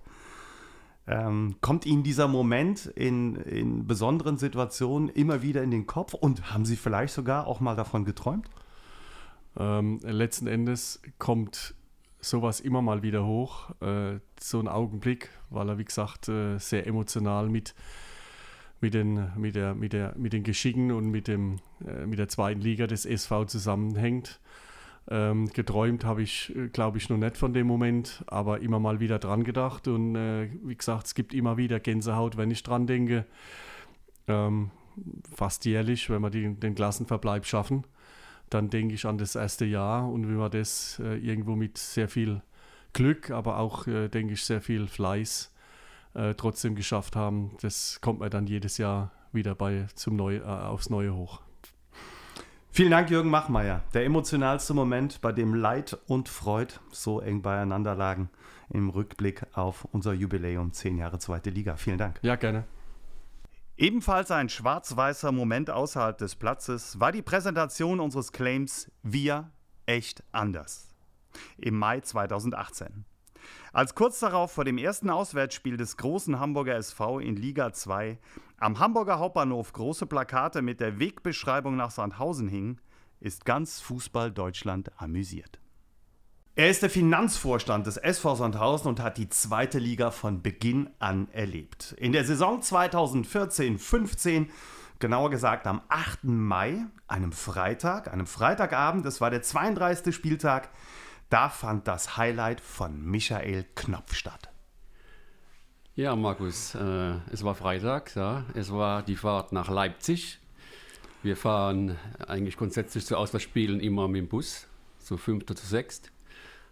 Ähm, 1.05 1.55
kommt 1.59 1.85
Ihnen 1.85 2.03
dieser 2.03 2.27
Moment 2.27 2.85
in, 2.85 3.35
in 3.35 3.85
besonderen 3.87 4.37
Situationen 4.37 5.09
immer 5.09 5.41
wieder 5.41 5.61
in 5.61 5.71
den 5.71 5.85
Kopf 5.85 6.13
und 6.13 6.53
haben 6.53 6.63
Sie 6.63 6.77
vielleicht 6.77 7.13
sogar 7.13 7.47
auch 7.47 7.59
mal 7.59 7.75
davon 7.75 8.05
geträumt? 8.05 8.49
Ähm, 9.57 9.99
letzten 10.01 10.47
Endes 10.47 11.01
kommt 11.19 11.75
sowas 12.21 12.61
immer 12.61 12.81
mal 12.81 13.03
wieder 13.03 13.25
hoch. 13.25 13.69
Äh, 13.81 14.19
so 14.39 14.59
ein 14.59 14.67
Augenblick, 14.67 15.29
weil 15.49 15.69
er, 15.69 15.77
wie 15.77 15.85
gesagt, 15.85 16.29
äh, 16.29 16.57
sehr 16.57 16.87
emotional 16.87 17.49
mit 17.49 17.75
mit 18.83 18.93
den, 18.93 19.31
mit 19.37 19.55
der, 19.55 19.73
mit 19.73 19.93
der, 19.93 20.13
mit 20.17 20.33
den 20.33 20.43
Geschicken 20.43 20.91
und 20.91 21.09
mit, 21.09 21.29
dem, 21.29 21.55
äh, 21.87 22.05
mit 22.05 22.19
der 22.19 22.27
zweiten 22.27 22.59
Liga 22.59 22.85
des 22.85 23.05
SV 23.05 23.45
zusammenhängt. 23.45 24.41
Ähm, 25.09 25.47
geträumt 25.47 26.03
habe 26.03 26.21
ich, 26.21 26.53
äh, 26.53 26.67
glaube 26.67 26.97
ich, 26.97 27.09
noch 27.09 27.17
nicht 27.17 27.37
von 27.37 27.53
dem 27.53 27.65
Moment, 27.65 28.25
aber 28.27 28.59
immer 28.59 28.79
mal 28.79 28.99
wieder 28.99 29.19
dran 29.19 29.45
gedacht. 29.45 29.87
Und 29.87 30.17
äh, 30.17 30.49
wie 30.63 30.75
gesagt, 30.75 31.07
es 31.07 31.15
gibt 31.15 31.33
immer 31.33 31.55
wieder 31.55 31.79
Gänsehaut, 31.79 32.35
wenn 32.35 32.51
ich 32.51 32.61
dran 32.61 32.85
denke. 32.85 33.25
Ähm, 34.27 34.69
fast 35.33 35.63
jährlich, 35.63 36.09
wenn 36.09 36.21
wir 36.21 36.29
die, 36.29 36.53
den 36.53 36.75
Klassenverbleib 36.75 37.45
schaffen, 37.45 37.85
dann 38.49 38.69
denke 38.69 38.95
ich 38.95 39.05
an 39.05 39.17
das 39.17 39.35
erste 39.35 39.63
Jahr 39.63 40.11
und 40.11 40.27
wie 40.27 40.37
wir 40.37 40.49
das 40.49 40.99
äh, 41.01 41.15
irgendwo 41.15 41.55
mit 41.55 41.77
sehr 41.77 42.09
viel 42.09 42.41
Glück, 42.91 43.31
aber 43.31 43.59
auch, 43.59 43.87
äh, 43.87 44.09
denke 44.09 44.33
ich, 44.33 44.43
sehr 44.43 44.61
viel 44.61 44.87
Fleiß 44.87 45.52
äh, 46.13 46.33
trotzdem 46.35 46.75
geschafft 46.75 47.15
haben. 47.15 47.57
Das 47.61 47.99
kommt 48.01 48.19
mir 48.19 48.29
dann 48.29 48.47
jedes 48.47 48.77
Jahr 48.77 49.11
wieder 49.31 49.55
bei 49.55 49.87
zum 49.95 50.15
Neu, 50.15 50.37
äh, 50.37 50.43
aufs 50.43 50.89
Neue 50.89 51.15
hoch. 51.15 51.41
Vielen 52.69 52.91
Dank, 52.91 53.11
Jürgen 53.11 53.29
Machmeier. 53.29 53.83
Der 53.93 54.03
emotionalste 54.03 54.73
Moment, 54.73 55.21
bei 55.21 55.31
dem 55.31 55.53
Leid 55.53 55.97
und 56.07 56.27
Freud 56.27 56.73
so 56.91 57.19
eng 57.19 57.43
beieinander 57.43 57.93
lagen, 57.93 58.29
im 58.69 58.89
Rückblick 58.89 59.45
auf 59.53 59.85
unser 59.91 60.13
Jubiläum 60.13 60.73
10 60.73 60.97
Jahre 60.97 61.19
zweite 61.19 61.51
Liga. 61.51 61.75
Vielen 61.75 61.99
Dank. 61.99 62.19
Ja, 62.23 62.35
gerne. 62.35 62.65
Ebenfalls 63.77 64.31
ein 64.31 64.49
schwarz-weißer 64.49 65.31
Moment 65.31 65.69
außerhalb 65.69 66.17
des 66.17 66.35
Platzes 66.35 66.99
war 66.99 67.11
die 67.11 67.21
Präsentation 67.21 67.99
unseres 67.99 68.31
Claims 68.31 68.91
Wir 69.01 69.51
echt 69.85 70.23
anders 70.31 70.93
im 71.57 71.77
Mai 71.77 71.99
2018. 71.99 73.05
Als 73.71 73.95
kurz 73.95 74.19
darauf 74.19 74.51
vor 74.51 74.65
dem 74.65 74.77
ersten 74.77 75.09
Auswärtsspiel 75.09 75.77
des 75.77 75.97
großen 75.97 76.39
Hamburger 76.39 76.75
SV 76.75 77.19
in 77.19 77.35
Liga 77.35 77.73
2 77.73 78.17
am 78.57 78.79
Hamburger 78.79 79.19
Hauptbahnhof 79.19 79.73
große 79.73 80.05
Plakate 80.05 80.61
mit 80.61 80.79
der 80.79 80.99
Wegbeschreibung 80.99 81.75
nach 81.75 81.91
Sandhausen 81.91 82.47
hingen, 82.47 82.79
ist 83.19 83.45
ganz 83.45 83.81
Fußball 83.81 84.31
Deutschland 84.31 84.91
amüsiert. 84.97 85.59
Er 86.55 86.69
ist 86.69 86.83
der 86.83 86.91
Finanzvorstand 86.91 87.87
des 87.87 87.97
SV 87.97 88.35
Sandhausen 88.35 88.87
und 88.87 88.99
hat 88.99 89.17
die 89.17 89.27
zweite 89.27 89.79
Liga 89.79 90.11
von 90.11 90.43
Beginn 90.43 90.89
an 90.99 91.27
erlebt. 91.31 91.95
In 91.97 92.11
der 92.11 92.25
Saison 92.25 92.61
2014-15, 92.61 94.49
genauer 94.99 95.31
gesagt 95.31 95.65
am 95.65 95.81
8. 95.89 96.25
Mai, 96.25 96.85
einem 97.07 97.31
Freitag, 97.31 98.13
einem 98.13 98.27
Freitagabend, 98.27 99.03
das 99.03 99.19
war 99.19 99.31
der 99.31 99.41
32. 99.41 100.13
Spieltag, 100.13 100.69
da 101.33 101.49
fand 101.49 101.87
das 101.87 102.15
Highlight 102.15 102.61
von 102.61 103.03
Michael 103.03 103.65
Knopf 103.73 104.13
statt. 104.13 104.51
Ja, 105.95 106.15
Markus, 106.15 106.75
äh, 106.75 107.15
es 107.31 107.43
war 107.43 107.55
Freitag, 107.55 108.15
ja. 108.15 108.45
es 108.53 108.71
war 108.71 109.01
die 109.01 109.15
Fahrt 109.15 109.51
nach 109.51 109.67
Leipzig. 109.67 110.37
Wir 111.23 111.35
fahren 111.35 111.97
eigentlich 112.27 112.55
grundsätzlich 112.55 113.07
zu 113.07 113.17
Auswärtsspielen 113.17 113.79
immer 113.79 114.07
mit 114.07 114.21
dem 114.21 114.27
Bus, 114.27 114.67
so 114.99 115.17
fünfter 115.17 115.55
zu 115.55 115.65
sechst. 115.65 116.11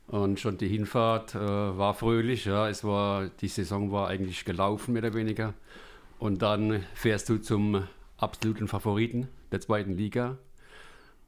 Und 0.05 0.39
schon 0.39 0.59
die 0.59 0.67
Hinfahrt 0.67 1.33
äh, 1.33 1.39
war 1.39 1.95
fröhlich, 1.95 2.45
ja. 2.45 2.69
Es 2.69 2.83
war, 2.83 3.29
die 3.29 3.47
Saison 3.47 3.91
war 3.91 4.09
eigentlich 4.09 4.45
gelaufen, 4.45 4.93
mehr 4.93 5.01
oder 5.01 5.15
weniger. 5.15 5.55
Und 6.19 6.43
dann 6.43 6.83
fährst 6.93 7.29
du 7.29 7.39
zum 7.39 7.87
absoluten 8.17 8.67
Favoriten 8.67 9.27
der 9.51 9.59
zweiten 9.59 9.97
Liga. 9.97 10.37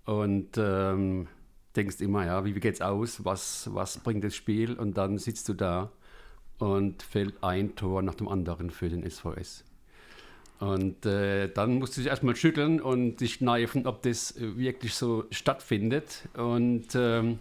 Und 0.06 0.56
ähm, 0.58 1.28
denkst 1.76 2.02
immer, 2.02 2.26
ja, 2.26 2.46
wie 2.46 2.54
geht's 2.54 2.82
aus, 2.82 3.26
was, 3.26 3.70
was 3.74 3.98
bringt 4.00 4.24
das 4.24 4.36
Spiel 4.36 4.74
und 4.74 4.98
dann 4.98 5.18
sitzt 5.18 5.50
du 5.50 5.54
da 5.54 5.92
und 6.60 7.04
fällt 7.04 7.44
ein 7.44 7.76
Tor 7.76 8.02
nach 8.02 8.16
dem 8.16 8.28
anderen 8.28 8.70
für 8.70 8.90
den 8.90 9.10
SVS. 9.10 9.64
Und 10.60 11.06
äh, 11.06 11.50
dann 11.50 11.80
musst 11.80 11.98
du 11.98 12.02
dich 12.02 12.10
erstmal 12.10 12.36
schütteln 12.36 12.80
und 12.80 13.18
dich 13.18 13.42
neifen, 13.42 13.86
ob 13.86 14.02
das 14.04 14.36
wirklich 14.38 14.94
so 14.94 15.26
stattfindet. 15.32 16.30
Und 16.36 16.96
ähm, 16.96 17.40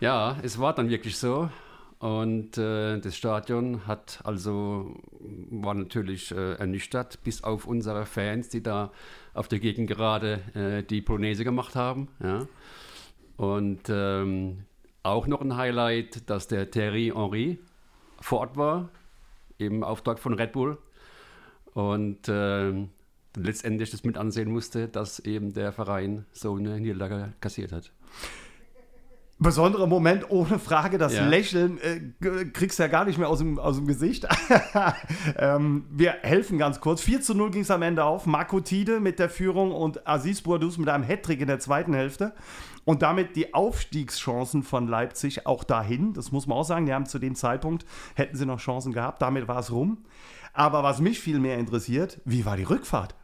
Ja, 0.00 0.38
es 0.42 0.58
war 0.58 0.74
dann 0.74 0.88
wirklich 0.88 1.16
so. 1.18 1.50
Und 1.98 2.56
äh, 2.56 2.98
das 2.98 3.14
Stadion 3.14 3.86
hat 3.86 4.20
also 4.24 4.96
war 5.50 5.74
natürlich 5.74 6.30
äh, 6.32 6.54
ernüchtert, 6.54 7.22
bis 7.22 7.44
auf 7.44 7.66
unsere 7.66 8.06
Fans, 8.06 8.48
die 8.48 8.62
da 8.62 8.90
auf 9.34 9.48
der 9.48 9.58
Gegend 9.58 9.88
gerade 9.90 10.40
äh, 10.54 10.82
die 10.82 11.02
Polonaise 11.02 11.44
gemacht 11.44 11.76
haben. 11.76 12.08
Ja. 12.22 12.46
Und 13.40 13.88
ähm, 13.88 14.66
auch 15.02 15.26
noch 15.26 15.40
ein 15.40 15.56
Highlight, 15.56 16.28
dass 16.28 16.46
der 16.46 16.70
Thierry 16.70 17.10
Henry 17.14 17.58
vor 18.20 18.40
Ort 18.40 18.58
war, 18.58 18.90
im 19.56 19.82
Auftrag 19.82 20.18
von 20.18 20.34
Red 20.34 20.52
Bull. 20.52 20.76
Und 21.72 22.28
ähm, 22.28 22.90
letztendlich 23.34 23.90
das 23.92 24.04
mit 24.04 24.18
ansehen 24.18 24.52
musste, 24.52 24.88
dass 24.88 25.20
eben 25.20 25.54
der 25.54 25.72
Verein 25.72 26.26
so 26.32 26.54
eine 26.54 26.78
Niederlage 26.78 27.32
kassiert 27.40 27.72
hat. 27.72 27.90
Besonderer 29.38 29.86
Moment, 29.86 30.28
ohne 30.28 30.58
Frage. 30.58 30.98
Das 30.98 31.14
Ja. 31.14 31.26
Lächeln 31.26 31.78
äh, 31.78 32.44
kriegst 32.52 32.78
du 32.78 32.82
ja 32.82 32.90
gar 32.90 33.06
nicht 33.06 33.16
mehr 33.16 33.30
aus 33.30 33.38
dem, 33.38 33.58
aus 33.58 33.76
dem 33.76 33.86
Gesicht. 33.86 34.28
ähm, 35.38 35.86
wir 35.90 36.16
helfen 36.20 36.58
ganz 36.58 36.78
kurz. 36.82 37.00
4 37.00 37.22
zu 37.22 37.32
0 37.32 37.52
ging 37.52 37.62
es 37.62 37.70
am 37.70 37.80
Ende 37.80 38.04
auf. 38.04 38.26
Marco 38.26 38.60
Tide 38.60 39.00
mit 39.00 39.18
der 39.18 39.30
Führung 39.30 39.72
und 39.72 40.06
Aziz 40.06 40.42
Boadus 40.42 40.76
mit 40.76 40.90
einem 40.90 41.04
Hattrick 41.04 41.40
in 41.40 41.46
der 41.46 41.58
zweiten 41.58 41.94
Hälfte. 41.94 42.34
Und 42.84 43.02
damit 43.02 43.36
die 43.36 43.54
Aufstiegschancen 43.54 44.62
von 44.62 44.88
Leipzig 44.88 45.46
auch 45.46 45.64
dahin. 45.64 46.12
Das 46.14 46.32
muss 46.32 46.46
man 46.46 46.58
auch 46.58 46.64
sagen. 46.64 46.86
Die 46.86 46.94
haben 46.94 47.06
zu 47.06 47.18
dem 47.18 47.34
Zeitpunkt, 47.34 47.84
hätten 48.14 48.36
sie 48.36 48.46
noch 48.46 48.58
Chancen 48.58 48.92
gehabt. 48.92 49.22
Damit 49.22 49.48
war 49.48 49.58
es 49.58 49.70
rum. 49.70 49.98
Aber 50.52 50.82
was 50.82 51.00
mich 51.00 51.20
viel 51.20 51.38
mehr 51.38 51.58
interessiert, 51.58 52.20
wie 52.24 52.44
war 52.44 52.56
die 52.56 52.64
Rückfahrt? 52.64 53.14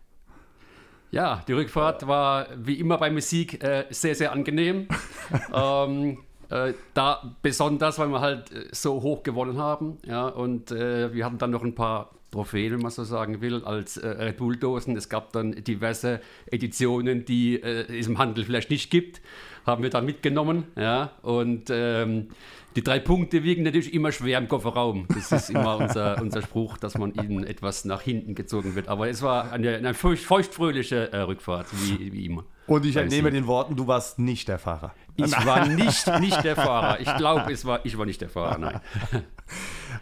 Ja, 1.11 1.43
die 1.49 1.53
Rückfahrt 1.53 2.07
war 2.07 2.47
wie 2.57 2.79
immer 2.79 2.99
bei 2.99 3.11
Musik 3.11 3.63
äh, 3.63 3.87
sehr, 3.91 4.15
sehr 4.15 4.33
angenehm. 4.33 4.89
ähm, 5.55 6.19
äh, 6.51 6.75
da 6.95 7.37
besonders, 7.43 7.99
weil 7.99 8.09
wir 8.09 8.21
halt 8.21 8.53
äh, 8.53 8.69
so 8.73 9.03
hoch 9.03 9.23
gewonnen 9.23 9.59
haben. 9.59 9.99
Ja, 10.05 10.27
und 10.29 10.71
äh, 10.71 11.13
wir 11.13 11.25
hatten 11.25 11.39
dann 11.39 11.51
noch 11.51 11.63
ein 11.63 11.75
paar 11.75 12.11
Trophäen, 12.37 12.75
wenn 12.75 12.81
man 12.81 12.91
so 12.91 13.03
sagen 13.03 13.41
will, 13.41 13.65
als 13.65 13.97
äh, 13.97 14.09
Red 14.09 14.37
Bull-Dosen. 14.37 14.95
Es 14.95 15.09
gab 15.09 15.33
dann 15.33 15.53
diverse 15.53 16.21
Editionen, 16.51 17.25
die 17.25 17.63
äh, 17.63 17.99
es 17.99 18.09
im 18.09 18.19
Handel 18.19 18.45
vielleicht 18.45 18.71
nicht 18.71 18.91
gibt. 18.91 19.23
Haben 19.65 19.83
wir 19.83 19.91
dann 19.91 20.05
mitgenommen. 20.05 20.65
Ja, 20.77 21.13
und 21.23 21.71
ähm, 21.71 22.29
die 22.77 22.85
drei 22.85 23.01
Punkte 23.01 23.43
wiegen 23.43 23.63
natürlich 23.63 23.95
immer 23.95 24.13
schwer 24.13 24.39
im 24.39 24.49
Kofferraum. 24.49 25.07
Das 25.09 25.33
ist 25.33 25.49
immer 25.49 25.77
unser, 25.81 26.21
unser 26.21 26.43
Spruch, 26.43 26.77
dass 26.77 26.99
man 26.99 27.15
ihnen 27.15 27.43
etwas 27.43 27.87
nach 27.87 28.03
hinten 28.03 28.35
gezogen 28.35 28.75
wird. 28.75 28.89
Aber 28.89 29.09
es 29.09 29.23
war 29.23 29.51
eine, 29.51 29.77
eine 29.77 29.95
feucht, 29.95 30.23
feuchtfröhliche 30.23 31.11
äh, 31.13 31.21
Rückfahrt, 31.21 31.69
wie, 31.73 32.13
wie 32.13 32.27
immer. 32.27 32.45
Und 32.67 32.85
ich 32.85 32.97
entnehme 32.97 33.31
den 33.31 33.47
Worten, 33.47 33.77
du 33.77 33.87
warst 33.87 34.19
nicht 34.19 34.49
der 34.49 34.59
Fahrer. 34.59 34.93
Ich 35.17 35.33
war 35.47 35.67
nicht, 35.67 36.21
nicht 36.21 36.45
der 36.45 36.57
Fahrer. 36.57 37.01
Ich 37.01 37.17
glaube, 37.17 37.51
war, 37.65 37.81
ich 37.85 37.97
war 37.97 38.05
nicht 38.05 38.21
der 38.21 38.29
Fahrer, 38.29 38.59
nein. 38.59 38.81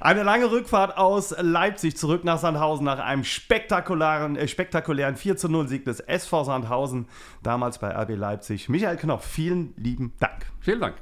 Eine 0.00 0.22
lange 0.22 0.50
Rückfahrt 0.50 0.96
aus 0.96 1.34
Leipzig 1.38 1.96
zurück 1.96 2.24
nach 2.24 2.38
Sandhausen 2.38 2.84
nach 2.84 2.98
einem 2.98 3.24
spektakulären, 3.24 4.36
äh, 4.36 4.48
spektakulären 4.48 5.16
4 5.16 5.36
zu 5.36 5.48
0 5.48 5.68
Sieg 5.68 5.84
des 5.84 6.00
SV 6.00 6.44
Sandhausen, 6.44 7.08
damals 7.42 7.78
bei 7.78 7.90
RB 7.90 8.16
Leipzig. 8.16 8.68
Michael 8.68 8.96
Knopf, 8.96 9.26
vielen 9.26 9.74
lieben 9.76 10.12
Dank. 10.18 10.46
Vielen 10.60 10.80
Dank. 10.80 10.96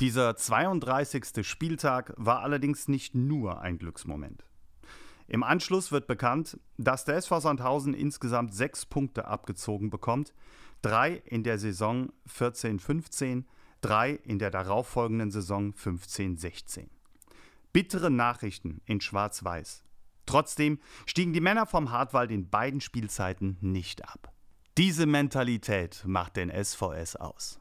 Dieser 0.00 0.36
32. 0.36 1.46
Spieltag 1.46 2.14
war 2.16 2.40
allerdings 2.40 2.88
nicht 2.88 3.14
nur 3.14 3.60
ein 3.60 3.78
Glücksmoment. 3.78 4.44
Im 5.28 5.42
Anschluss 5.42 5.92
wird 5.92 6.06
bekannt, 6.06 6.58
dass 6.76 7.04
der 7.04 7.16
SV 7.16 7.40
Sandhausen 7.40 7.94
insgesamt 7.94 8.52
sechs 8.52 8.84
Punkte 8.84 9.26
abgezogen 9.26 9.88
bekommt. 9.88 10.32
Drei 10.82 11.22
in 11.24 11.44
der 11.44 11.58
Saison 11.58 12.10
14-15, 12.28 13.44
drei 13.80 14.12
in 14.24 14.38
der 14.38 14.50
darauffolgenden 14.50 15.30
Saison 15.30 15.72
15-16. 15.72 16.88
Bittere 17.72 18.10
Nachrichten 18.10 18.80
in 18.84 19.00
Schwarz-Weiß. 19.00 19.84
Trotzdem 20.26 20.78
stiegen 21.06 21.32
die 21.32 21.40
Männer 21.40 21.66
vom 21.66 21.90
Hartwald 21.90 22.30
in 22.30 22.50
beiden 22.50 22.80
Spielzeiten 22.80 23.56
nicht 23.60 24.08
ab. 24.08 24.32
Diese 24.78 25.06
Mentalität 25.06 26.02
macht 26.06 26.36
den 26.36 26.50
SVS 26.50 27.16
aus. 27.16 27.60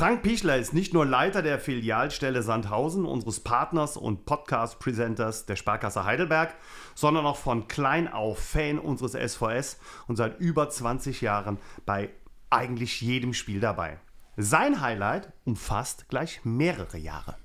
Frank 0.00 0.22
Pichler 0.22 0.56
ist 0.56 0.72
nicht 0.72 0.94
nur 0.94 1.04
Leiter 1.04 1.42
der 1.42 1.58
Filialstelle 1.58 2.42
Sandhausen, 2.42 3.04
unseres 3.04 3.40
Partners 3.40 3.98
und 3.98 4.24
Podcast-Presenters 4.24 5.44
der 5.44 5.56
Sparkasse 5.56 6.06
Heidelberg, 6.06 6.54
sondern 6.94 7.26
auch 7.26 7.36
von 7.36 7.68
klein 7.68 8.08
auf 8.08 8.38
Fan 8.38 8.78
unseres 8.78 9.12
SVS 9.12 9.78
und 10.06 10.16
seit 10.16 10.40
über 10.40 10.70
20 10.70 11.20
Jahren 11.20 11.58
bei 11.84 12.08
eigentlich 12.48 13.02
jedem 13.02 13.34
Spiel 13.34 13.60
dabei. 13.60 13.98
Sein 14.38 14.80
Highlight 14.80 15.34
umfasst 15.44 16.08
gleich 16.08 16.46
mehrere 16.46 16.96
Jahre. 16.96 17.36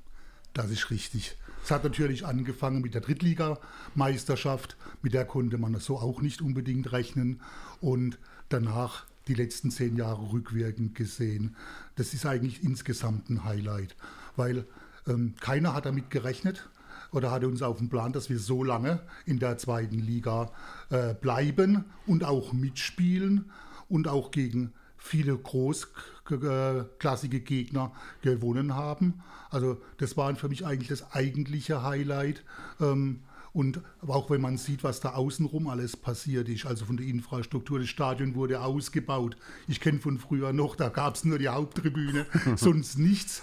Das 0.54 0.70
ist 0.70 0.92
richtig. 0.92 1.38
Es 1.62 1.72
hat 1.72 1.84
natürlich 1.84 2.26
angefangen 2.26 2.82
mit 2.82 2.94
der 2.94 3.02
Drittligameisterschaft, 3.02 4.78
mit 5.02 5.14
der 5.14 5.26
konnte 5.26 5.58
man 5.58 5.76
so 5.82 5.98
auch 5.98 6.22
nicht 6.22 6.42
unbedingt 6.42 6.94
rechnen. 6.94 7.42
Und 7.82 8.18
danach 8.48 9.04
die 9.28 9.34
letzten 9.34 9.72
zehn 9.72 9.96
Jahre 9.96 10.32
rückwirkend 10.32 10.96
gesehen. 10.96 11.56
Das 11.96 12.14
ist 12.14 12.26
eigentlich 12.26 12.64
insgesamt 12.64 13.30
ein 13.30 13.44
Highlight, 13.44 13.96
weil 14.36 14.66
ähm, 15.08 15.36
keiner 15.40 15.74
hat 15.74 15.86
damit 15.86 16.10
gerechnet 16.10 16.70
oder 17.12 17.32
hatte 17.32 17.48
uns 17.48 17.62
auf 17.62 17.78
dem 17.78 17.90
Plan, 17.90 18.14
dass 18.14 18.30
wir 18.30 18.40
so 18.40 18.64
lange 18.64 19.00
in 19.26 19.40
der 19.40 19.58
zweiten 19.58 20.00
Liga 20.00 20.52
äh, 20.90 21.14
bleiben 21.14 21.86
und 22.06 22.24
auch 22.24 22.54
mitspielen 22.54 23.52
und 23.88 24.08
auch 24.08 24.32
gegen 24.32 24.74
viele 24.98 25.38
großklassige 25.38 27.40
Gegner 27.40 27.92
gewonnen 28.22 28.76
haben. 28.76 29.22
Also 29.50 29.82
das 29.98 30.18
war 30.18 30.36
für 30.36 30.50
mich 30.50 30.66
eigentlich 30.66 30.90
das 30.90 31.14
eigentliche 31.14 31.84
Highlight. 31.84 32.44
Ähm, 32.82 33.22
und 33.56 33.80
auch 34.06 34.30
wenn 34.30 34.42
man 34.42 34.58
sieht, 34.58 34.84
was 34.84 35.00
da 35.00 35.14
außenrum 35.14 35.68
alles 35.70 35.96
passiert 35.96 36.50
ist, 36.50 36.66
also 36.66 36.84
von 36.84 36.98
der 36.98 37.06
Infrastruktur, 37.06 37.80
das 37.80 37.88
Stadion 37.88 38.36
wurde 38.36 38.60
ausgebaut. 38.60 39.38
Ich 39.70 39.80
kenne 39.80 40.00
von 40.00 40.18
früher 40.18 40.52
noch, 40.52 40.76
da 40.76 40.90
gab 40.90 41.16
es 41.16 41.24
nur 41.24 41.40
die 41.40 41.48
Haupttribüne, 41.48 42.26
sonst 42.58 43.00
nichts. 43.00 43.42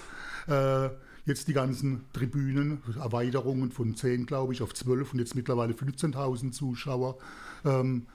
Äh, 0.49 0.91
jetzt 1.25 1.49
die 1.49 1.55
ganzen 1.55 2.05
Tribünen, 2.13 2.83
Erweiterungen 2.95 3.73
von 3.73 3.97
10, 3.97 4.27
glaube 4.27 4.53
ich, 4.53 4.61
auf 4.61 4.75
12 4.75 5.15
und 5.15 5.19
jetzt 5.19 5.35
mittlerweile 5.35 5.73
15.000 5.73 6.53
Zuschauer. 6.53 7.17
Ähm, 7.65 8.07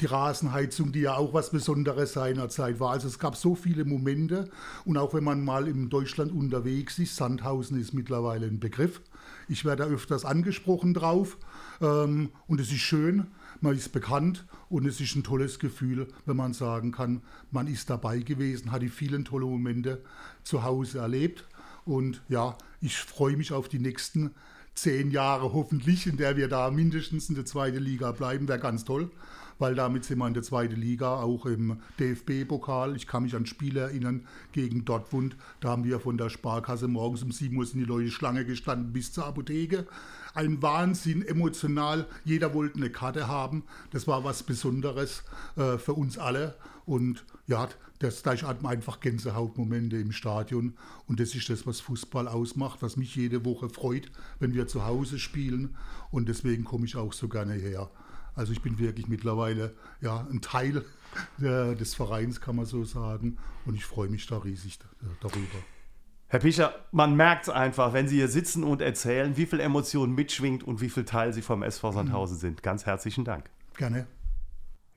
die 0.00 0.06
Rasenheizung, 0.06 0.92
die 0.92 1.00
ja 1.00 1.16
auch 1.16 1.34
was 1.34 1.50
Besonderes 1.50 2.12
seinerzeit 2.12 2.78
war. 2.78 2.92
Also 2.92 3.08
es 3.08 3.18
gab 3.18 3.36
so 3.36 3.54
viele 3.54 3.84
Momente. 3.84 4.48
Und 4.84 4.96
auch 4.96 5.12
wenn 5.14 5.24
man 5.24 5.44
mal 5.44 5.66
in 5.66 5.88
Deutschland 5.88 6.32
unterwegs 6.32 6.98
ist, 6.98 7.16
Sandhausen 7.16 7.80
ist 7.80 7.94
mittlerweile 7.94 8.46
ein 8.46 8.60
Begriff. 8.60 9.00
Ich 9.48 9.64
werde 9.64 9.84
öfters 9.84 10.24
angesprochen 10.24 10.94
drauf. 10.94 11.36
Ähm, 11.80 12.30
und 12.46 12.60
es 12.60 12.70
ist 12.70 12.80
schön, 12.80 13.26
man 13.60 13.76
ist 13.76 13.92
bekannt 13.92 14.44
und 14.68 14.86
es 14.86 15.00
ist 15.00 15.16
ein 15.16 15.24
tolles 15.24 15.58
Gefühl, 15.58 16.06
wenn 16.26 16.36
man 16.36 16.52
sagen 16.52 16.92
kann, 16.92 17.22
man 17.50 17.66
ist 17.66 17.90
dabei 17.90 18.20
gewesen, 18.20 18.70
hat 18.70 18.82
die 18.82 18.88
vielen 18.88 19.24
tolle 19.24 19.46
Momente 19.46 20.02
zu 20.44 20.62
Hause 20.62 20.98
erlebt. 20.98 21.44
Und 21.84 22.22
ja, 22.28 22.56
ich 22.80 22.98
freue 22.98 23.36
mich 23.36 23.52
auf 23.52 23.68
die 23.68 23.78
nächsten 23.78 24.30
zehn 24.74 25.10
Jahre 25.10 25.52
hoffentlich, 25.52 26.06
in 26.06 26.16
der 26.16 26.36
wir 26.36 26.48
da 26.48 26.70
mindestens 26.70 27.28
in 27.28 27.34
der 27.34 27.44
zweiten 27.44 27.82
Liga 27.82 28.12
bleiben, 28.12 28.46
wäre 28.46 28.60
ganz 28.60 28.84
toll, 28.84 29.10
weil 29.58 29.74
damit 29.74 30.04
sind 30.04 30.18
wir 30.18 30.26
in 30.26 30.34
der 30.34 30.42
zweiten 30.42 30.80
Liga, 30.80 31.20
auch 31.20 31.46
im 31.46 31.80
DFB-Pokal. 31.98 32.96
Ich 32.96 33.06
kann 33.06 33.24
mich 33.24 33.34
an 33.34 33.46
Spiele 33.46 33.80
erinnern 33.80 34.26
gegen 34.52 34.84
Dortmund. 34.84 35.36
Da 35.60 35.70
haben 35.70 35.84
wir 35.84 36.00
von 36.00 36.16
der 36.16 36.30
Sparkasse 36.30 36.88
morgens 36.88 37.22
um 37.22 37.32
7 37.32 37.56
Uhr 37.56 37.66
sind 37.66 37.80
die 37.80 37.84
Leute 37.84 38.10
Schlange 38.10 38.44
gestanden 38.44 38.92
bis 38.92 39.12
zur 39.12 39.26
Apotheke. 39.26 39.86
Ein 40.34 40.62
Wahnsinn, 40.62 41.22
emotional. 41.22 42.06
Jeder 42.24 42.54
wollte 42.54 42.76
eine 42.76 42.90
Karte 42.90 43.28
haben. 43.28 43.64
Das 43.90 44.06
war 44.06 44.24
was 44.24 44.42
Besonderes 44.42 45.24
äh, 45.56 45.78
für 45.78 45.94
uns 45.94 46.18
alle. 46.18 46.54
Und 46.86 47.24
ja, 47.46 47.68
das, 47.98 48.22
da 48.22 48.34
man 48.62 48.72
einfach 48.72 49.00
Gänsehautmomente 49.00 49.96
im 49.96 50.12
Stadion. 50.12 50.74
Und 51.06 51.20
das 51.20 51.34
ist 51.34 51.50
das, 51.50 51.66
was 51.66 51.80
Fußball 51.80 52.28
ausmacht, 52.28 52.80
was 52.82 52.96
mich 52.96 53.16
jede 53.16 53.44
Woche 53.44 53.68
freut, 53.68 54.10
wenn 54.38 54.54
wir 54.54 54.68
zu 54.68 54.86
Hause 54.86 55.18
spielen. 55.18 55.76
Und 56.10 56.28
deswegen 56.28 56.64
komme 56.64 56.86
ich 56.86 56.96
auch 56.96 57.12
so 57.12 57.28
gerne 57.28 57.54
her. 57.54 57.90
Also 58.38 58.52
ich 58.52 58.62
bin 58.62 58.78
wirklich 58.78 59.08
mittlerweile 59.08 59.74
ja, 60.00 60.24
ein 60.30 60.40
Teil 60.40 60.84
äh, 61.40 61.74
des 61.74 61.96
Vereins, 61.96 62.40
kann 62.40 62.54
man 62.54 62.66
so 62.66 62.84
sagen. 62.84 63.36
Und 63.66 63.74
ich 63.74 63.84
freue 63.84 64.08
mich 64.08 64.28
da 64.28 64.38
riesig 64.38 64.78
äh, 65.02 65.06
darüber. 65.20 65.58
Herr 66.28 66.38
Pischer, 66.38 66.72
man 66.92 67.16
merkt 67.16 67.48
es 67.48 67.48
einfach, 67.48 67.92
wenn 67.94 68.06
Sie 68.06 68.14
hier 68.14 68.28
sitzen 68.28 68.62
und 68.62 68.80
erzählen, 68.80 69.36
wie 69.36 69.44
viel 69.44 69.58
Emotion 69.58 70.14
mitschwingt 70.14 70.62
und 70.62 70.80
wie 70.80 70.88
viel 70.88 71.04
Teil 71.04 71.32
Sie 71.32 71.42
vom 71.42 71.64
SV 71.64 71.90
Sandhausen 71.90 72.38
sind. 72.38 72.62
Ganz 72.62 72.86
herzlichen 72.86 73.24
Dank. 73.24 73.50
Gerne. 73.76 74.06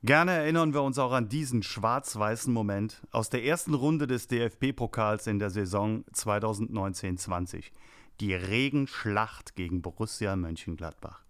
Gerne 0.03 0.31
erinnern 0.31 0.75
wir 0.75 0.83
uns 0.83 0.99
auch 0.99 1.11
an 1.11 1.27
diesen 1.27 1.63
schwarz-weißen 1.63 2.53
Moment 2.53 3.01
aus 3.09 3.31
der 3.31 3.43
ersten 3.43 3.73
Runde 3.73 4.05
des 4.05 4.27
DFB-Pokals 4.27 5.25
in 5.25 5.39
der 5.39 5.49
Saison 5.49 6.03
2019-20. 6.13 7.71
Die 8.19 8.35
Regenschlacht 8.35 9.55
gegen 9.55 9.81
Borussia 9.81 10.35
Mönchengladbach. 10.35 11.23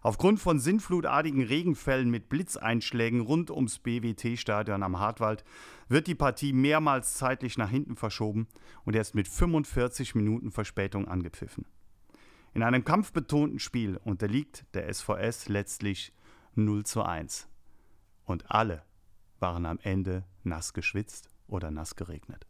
Aufgrund 0.00 0.40
von 0.40 0.58
sinnflutartigen 0.58 1.42
Regenfällen 1.42 2.10
mit 2.10 2.28
Blitzeinschlägen 2.28 3.20
rund 3.20 3.50
ums 3.50 3.78
BWT-Stadion 3.78 4.82
am 4.82 4.98
Hartwald 4.98 5.44
wird 5.88 6.06
die 6.06 6.14
Partie 6.14 6.52
mehrmals 6.52 7.14
zeitlich 7.14 7.56
nach 7.56 7.70
hinten 7.70 7.96
verschoben 7.96 8.48
und 8.84 8.96
erst 8.96 9.14
mit 9.14 9.28
45 9.28 10.14
Minuten 10.14 10.50
Verspätung 10.50 11.06
angepfiffen. 11.06 11.66
In 12.54 12.62
einem 12.62 12.84
kampfbetonten 12.84 13.58
Spiel 13.58 13.96
unterliegt 13.96 14.66
der 14.74 14.92
SVS 14.92 15.48
letztlich 15.48 16.12
0 16.54 16.84
zu 16.84 17.02
1. 17.02 17.48
Und 18.24 18.50
alle 18.50 18.82
waren 19.40 19.66
am 19.66 19.78
Ende 19.82 20.24
nass 20.42 20.72
geschwitzt 20.72 21.28
oder 21.46 21.70
nass 21.70 21.96
geregnet. 21.96 22.46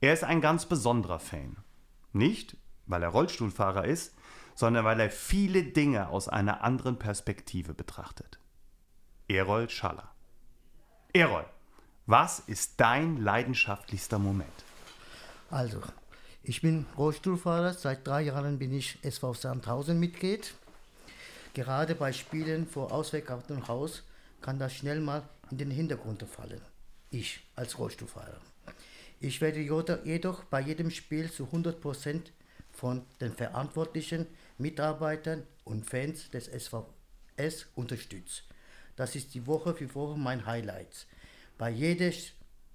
Er 0.00 0.12
ist 0.12 0.24
ein 0.24 0.40
ganz 0.40 0.66
besonderer 0.66 1.18
Fan. 1.18 1.56
Nicht, 2.12 2.56
weil 2.86 3.02
er 3.02 3.08
Rollstuhlfahrer 3.08 3.84
ist, 3.86 4.14
sondern 4.54 4.84
weil 4.84 5.00
er 5.00 5.10
viele 5.10 5.62
Dinge 5.64 6.08
aus 6.08 6.28
einer 6.28 6.62
anderen 6.62 6.98
Perspektive 6.98 7.74
betrachtet. 7.74 8.38
Erol 9.28 9.68
Schaller. 9.70 10.10
Erol, 11.12 11.46
was 12.06 12.40
ist 12.40 12.80
dein 12.80 13.16
leidenschaftlichster 13.16 14.18
Moment? 14.18 14.64
Also, 15.50 15.80
ich 16.42 16.60
bin 16.60 16.86
Rollstuhlfahrer. 16.98 17.72
Seit 17.72 18.06
drei 18.06 18.22
Jahren 18.22 18.58
bin 18.58 18.74
ich 18.74 18.98
SV 19.02 19.34
Sandhausen 19.34 19.98
Mitglied. 19.98 20.54
Gerade 21.54 21.94
bei 21.94 22.12
Spielen 22.12 22.66
vor 22.66 22.92
ausverkauftem 22.92 23.66
Haus 23.68 24.02
kann 24.42 24.58
das 24.58 24.74
schnell 24.74 25.00
mal 25.00 25.22
in 25.50 25.58
den 25.58 25.70
Hintergrund 25.70 26.22
fallen. 26.24 26.60
Ich 27.10 27.40
als 27.54 27.78
Rollstuhlfahrer. 27.78 28.40
Ich 29.20 29.40
werde 29.40 29.60
jedoch 29.60 30.44
bei 30.44 30.60
jedem 30.60 30.90
Spiel 30.90 31.30
zu 31.30 31.44
100% 31.44 32.24
von 32.72 33.06
den 33.20 33.32
verantwortlichen 33.32 34.26
Mitarbeitern 34.58 35.46
und 35.64 35.84
Fans 35.84 36.30
des 36.30 36.46
SVS 36.46 37.66
unterstützt. 37.74 38.44
Das 38.96 39.16
ist 39.16 39.34
die 39.34 39.46
Woche 39.46 39.74
für 39.74 39.92
Woche 39.94 40.18
mein 40.18 40.46
Highlight. 40.46 41.06
Bei 41.58 41.70
jedem 41.70 42.12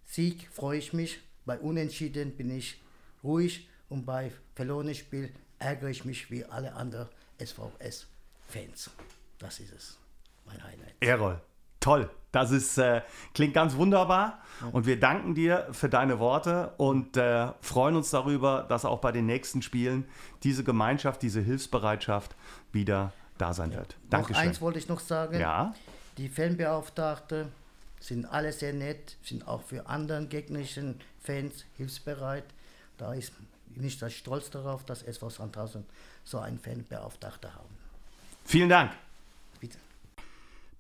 Sieg 0.06 0.50
freue 0.52 0.80
ich 0.80 0.94
mich, 0.94 1.20
bei 1.46 1.58
Unentschieden 1.60 2.36
bin 2.36 2.52
ich 2.52 2.82
ruhig 3.24 3.70
und 3.90 4.06
bei 4.06 4.32
verlorenem 4.56 4.96
Spiel 4.96 5.34
ärgere 5.60 5.90
ich 5.90 6.06
mich 6.06 6.30
wie 6.32 6.46
alle 6.46 6.74
anderen 6.74 7.10
SVS-Fans. 7.40 8.90
Das 9.38 9.60
ist 9.60 9.74
es, 9.74 9.98
mein 10.46 10.62
Highlight. 10.64 10.96
Erol, 11.00 11.42
toll. 11.80 12.10
Das 12.32 12.52
ist, 12.52 12.78
äh, 12.78 13.02
klingt 13.34 13.56
ganz 13.56 13.76
wunderbar 13.76 14.40
und 14.72 14.86
wir 14.86 15.00
danken 15.00 15.34
dir 15.34 15.68
für 15.72 15.90
deine 15.90 16.20
Worte 16.20 16.74
und 16.78 17.18
äh, 17.18 17.48
freuen 17.62 17.96
uns 17.96 18.12
darüber, 18.12 18.66
dass 18.70 18.86
auch 18.86 19.00
bei 19.00 19.12
den 19.12 19.26
nächsten 19.26 19.64
Spielen 19.64 20.06
diese 20.44 20.64
Gemeinschaft, 20.64 21.24
diese 21.24 21.42
Hilfsbereitschaft 21.42 22.36
wieder 22.72 23.12
da 23.40 23.54
sein 23.54 23.74
wird. 23.74 23.96
Noch 24.04 24.10
Dankeschön. 24.12 24.44
eins 24.44 24.62
wollte 24.62 24.78
ich 24.78 24.88
noch 24.88 25.00
sagen. 25.00 25.40
Ja, 25.40 25.74
Die 26.18 26.30
Fanbeauftragte 26.30 27.48
sind 28.00 28.26
alle 28.26 28.52
sehr 28.54 28.74
nett, 28.74 29.18
sind 29.24 29.48
auch 29.48 29.64
für 29.64 29.88
anderen 29.88 30.30
gegnerischen 30.30 31.02
Fans 31.24 31.66
hilfsbereit. 31.78 32.44
Da 32.98 33.14
ist 33.14 33.34
bin 33.70 33.86
ich 33.86 33.98
da 33.98 34.10
stolz 34.10 34.50
darauf, 34.50 34.84
dass 34.84 35.04
SV 35.04 35.30
Sandhausen 35.30 35.86
so 36.24 36.40
einen 36.40 36.60
Fanbeauftragter 36.60 37.54
haben. 37.56 37.70
vielen 38.46 38.70
Dank. 38.70 38.92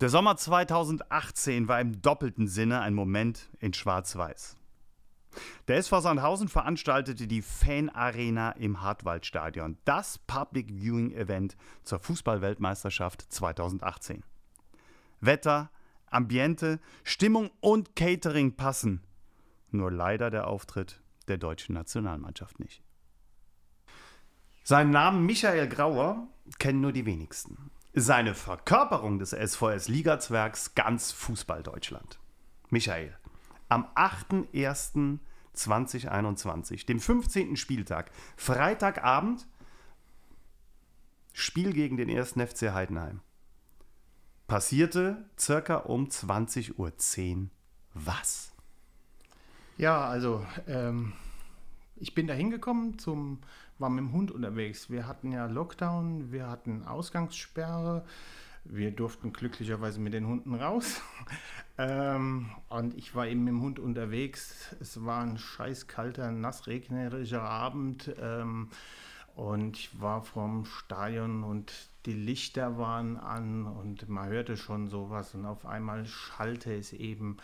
Der 0.01 0.07
Sommer 0.07 0.37
2018 0.37 1.67
war 1.67 1.81
im 1.81 2.01
doppelten 2.01 2.47
Sinne 2.47 2.79
ein 2.79 2.93
Moment 2.93 3.49
in 3.59 3.73
Schwarz-Weiß. 3.73 4.55
Der 5.67 5.75
SV 5.75 5.99
Sandhausen 5.99 6.47
veranstaltete 6.47 7.27
die 7.27 7.41
Fan-Arena 7.41 8.51
im 8.51 8.81
Hartwaldstadion, 8.81 9.77
das 9.83 10.17
Public 10.19 10.69
Viewing 10.69 11.11
Event 11.11 11.57
zur 11.83 11.99
Fußballweltmeisterschaft 11.99 13.25
2018. 13.29 14.23
Wetter, 15.19 15.69
Ambiente, 16.09 16.79
Stimmung 17.03 17.51
und 17.59 17.97
Catering 17.97 18.55
passen. 18.55 19.03
Nur 19.69 19.91
leider 19.91 20.29
der 20.29 20.47
Auftritt 20.47 21.01
der 21.27 21.37
deutschen 21.37 21.75
Nationalmannschaft 21.75 22.57
nicht. 22.61 22.81
Seinen 24.63 24.91
Namen 24.91 25.25
Michael 25.25 25.67
Grauer 25.67 26.25
kennen 26.57 26.79
nur 26.79 26.93
die 26.93 27.05
wenigsten. 27.05 27.69
Seine 27.93 28.35
Verkörperung 28.35 29.17
des 29.17 29.31
SVS-Ligazwergs 29.31 30.75
ganz 30.75 31.11
Fußball-Deutschland. 31.11 32.19
Michael, 32.69 33.17
am 33.67 33.85
8.01.2021, 33.95 36.85
dem 36.85 36.99
15. 36.99 37.55
Spieltag, 37.55 38.11
Freitagabend, 38.37 39.47
Spiel 41.33 41.73
gegen 41.73 41.97
den 41.97 42.09
1. 42.09 42.33
FC 42.33 42.71
Heidenheim. 42.73 43.21
Passierte 44.47 45.25
circa 45.37 45.75
um 45.77 46.07
20.10 46.07 46.77
Uhr 46.77 46.91
was? 47.93 48.51
Ja, 49.77 50.07
also 50.07 50.45
ähm, 50.67 51.13
ich 51.95 52.13
bin 52.13 52.27
da 52.27 52.33
hingekommen, 52.33 52.99
zum, 52.99 53.39
war 53.79 53.89
mit 53.89 53.99
dem 53.99 54.11
Hund 54.11 54.31
unterwegs. 54.31 54.89
Wir 54.89 55.07
hatten 55.07 55.31
ja 55.31 55.45
Lockdown, 55.45 56.31
wir 56.31 56.49
hatten 56.49 56.85
Ausgangssperre, 56.85 58.03
wir 58.65 58.91
durften 58.91 59.33
glücklicherweise 59.33 59.99
mit 59.99 60.13
den 60.13 60.27
Hunden 60.27 60.53
raus. 60.53 61.01
ähm, 61.77 62.49
und 62.67 62.93
ich 62.95 63.15
war 63.15 63.27
eben 63.27 63.43
mit 63.43 63.53
dem 63.53 63.61
Hund 63.61 63.79
unterwegs. 63.79 64.75
Es 64.79 65.03
war 65.05 65.23
ein 65.23 65.37
scheiß 65.37 65.87
kalter, 65.87 66.31
nassregnerischer 66.31 67.41
Abend. 67.41 68.13
Ähm, 68.21 68.69
und 69.35 69.77
ich 69.77 70.01
war 70.01 70.21
vorm 70.21 70.65
Stadion 70.65 71.43
und 71.45 71.71
die 72.05 72.13
Lichter 72.13 72.77
waren 72.77 73.15
an 73.15 73.65
und 73.65 74.09
man 74.09 74.27
hörte 74.27 74.57
schon 74.57 74.89
sowas. 74.89 75.33
Und 75.33 75.45
auf 75.45 75.65
einmal 75.65 76.05
schallte 76.05 76.73
es 76.73 76.91
eben 76.91 77.37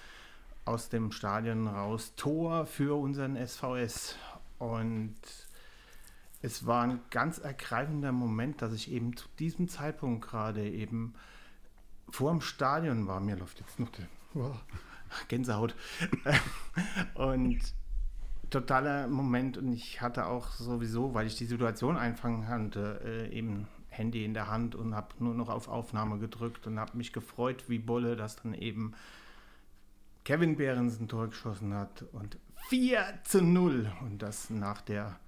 aus 0.66 0.90
dem 0.90 1.12
Stadion 1.12 1.68
raus 1.68 2.14
Tor 2.18 2.66
für 2.66 3.00
unseren 3.00 3.38
SVS. 3.38 4.18
Und 4.60 5.16
es 6.42 6.66
war 6.66 6.84
ein 6.84 7.00
ganz 7.10 7.38
ergreifender 7.38 8.12
Moment, 8.12 8.62
dass 8.62 8.74
ich 8.74 8.92
eben 8.92 9.16
zu 9.16 9.28
diesem 9.40 9.68
Zeitpunkt 9.68 10.28
gerade 10.28 10.70
eben 10.70 11.14
vor 12.10 12.32
dem 12.32 12.42
Stadion 12.42 13.08
war. 13.08 13.20
Mir 13.20 13.36
läuft 13.36 13.60
jetzt 13.60 13.80
noch 13.80 13.90
der 13.90 14.08
wow, 14.34 14.56
Gänsehaut. 15.28 15.76
und 17.16 17.60
totaler 18.50 19.08
Moment. 19.08 19.58
Und 19.58 19.74
ich 19.74 20.02
hatte 20.02 20.28
auch 20.28 20.50
sowieso, 20.52 21.14
weil 21.14 21.28
ich 21.28 21.36
die 21.36 21.46
Situation 21.46 21.98
einfangen 21.98 22.46
konnte, 22.46 23.02
äh, 23.04 23.36
eben 23.36 23.68
Handy 23.90 24.26
in 24.26 24.34
der 24.34 24.50
Hand 24.50 24.76
und 24.76 24.94
habe 24.94 25.16
nur 25.20 25.34
noch 25.34 25.50
auf 25.50 25.68
Aufnahme 25.68 26.20
gedrückt 26.20 26.68
und 26.68 26.80
habe 26.80 26.98
mich 26.98 27.14
gefreut, 27.14 27.66
wie 27.68 27.80
Bolle 27.80 28.16
das 28.16 28.36
dann 28.36 28.54
eben 28.54 28.94
Kevin 30.26 30.58
Behrens 30.58 31.00
ein 31.00 31.08
Tor 31.08 31.28
geschossen 31.28 31.74
hat 31.74 32.04
und 32.12 32.38
4 32.70 33.20
zu 33.24 33.42
0 33.42 33.92
und 34.02 34.22
das 34.22 34.50
nach 34.50 34.82
der 34.82 35.20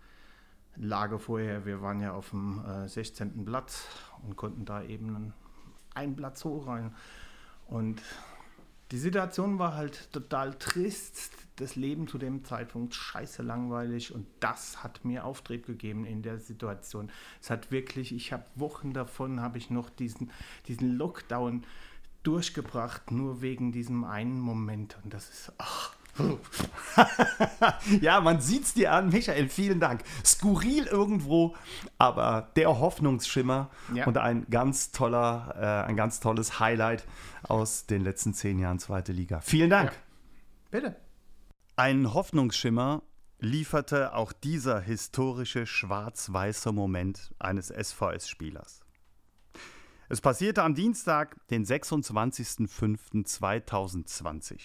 Lage 0.80 1.20
vorher. 1.20 1.66
Wir 1.66 1.82
waren 1.82 2.00
ja 2.00 2.13
auf 2.13 2.30
dem 2.32 2.63
äh, 2.66 2.88
16. 2.88 3.46
Platz 3.46 3.86
und 4.24 4.36
konnten 4.36 4.66
da 4.66 4.84
eben 4.84 5.34
einen, 5.94 6.16
Platz 6.16 6.44
hoch 6.46 6.68
rein. 6.68 6.94
Und 7.68 8.02
die 8.92 8.98
Situation 8.98 9.60
war 9.60 9.76
halt 9.76 10.12
total 10.13 10.54
trist. 10.54 11.32
Das 11.58 11.76
Leben 11.76 12.08
zu 12.08 12.18
dem 12.18 12.46
Zeitpunkt 12.46 12.94
scheiße 12.94 13.42
langweilig 13.42 14.13
und 14.13 14.28
das 14.40 14.84
hat 14.84 15.04
mir 15.04 15.26
Auftrieb 15.26 15.66
gegeben 15.66 16.06
in 16.06 16.22
der 16.22 16.38
Situation. 16.38 17.12
Es 17.42 17.50
hat 17.50 17.72
wirklich, 17.72 18.13
ich 18.13 18.32
habe 18.32 18.46
Wochen 18.56 18.94
davon, 18.94 19.42
habe 19.42 19.58
ich 19.58 19.72
noch 19.72 19.90
diesen, 19.90 20.32
diesen 20.68 20.98
Lockdown 20.98 21.66
durchgebracht, 22.22 23.10
nur 23.10 23.42
wegen 23.42 23.72
diesem 23.72 24.04
einen 24.04 24.40
Moment. 24.40 24.98
Und 25.04 25.13
das 25.13 25.30
ist, 25.30 25.54
ach, 25.58 25.96
ja, 28.02 28.20
man 28.22 28.42
sieht's 28.42 28.74
dir 28.74 28.92
an. 28.92 29.10
Michael, 29.10 29.50
vielen 29.50 29.80
Dank. 29.80 30.04
Skurril 30.26 30.86
irgendwo, 30.88 31.56
aber 31.98 32.50
der 32.56 32.80
Hoffnungsschimmer 32.80 33.70
Ja. 33.94 34.08
und 34.08 34.18
ein 34.18 34.48
ganz 34.50 34.92
toller, 34.92 35.84
äh, 35.86 35.90
ein 35.90 35.96
ganz 35.96 36.20
tolles 36.20 36.60
Highlight 36.60 37.06
aus 37.44 37.86
den 37.86 38.04
letzten 38.04 38.34
zehn 38.34 38.58
Jahren 38.60 38.80
zweite 38.80 39.12
Liga. 39.12 39.42
Vielen 39.42 39.70
Dank. 39.70 39.92
Ja. 39.92 39.98
bitte. 40.72 40.96
Einen 41.76 42.14
Hoffnungsschimmer 42.14 43.04
lieferte 43.40 44.16
auch 44.16 44.34
dieser 44.34 44.80
historische 44.80 45.68
schwarz-weiße 45.68 46.72
Moment 46.72 47.32
eines 47.38 47.68
SVS-Spielers. 47.68 48.82
Es 50.10 50.22
passierte 50.22 50.64
am 50.64 50.74
Dienstag, 50.74 51.36
den 51.50 51.66
26.05.2020. 51.66 54.60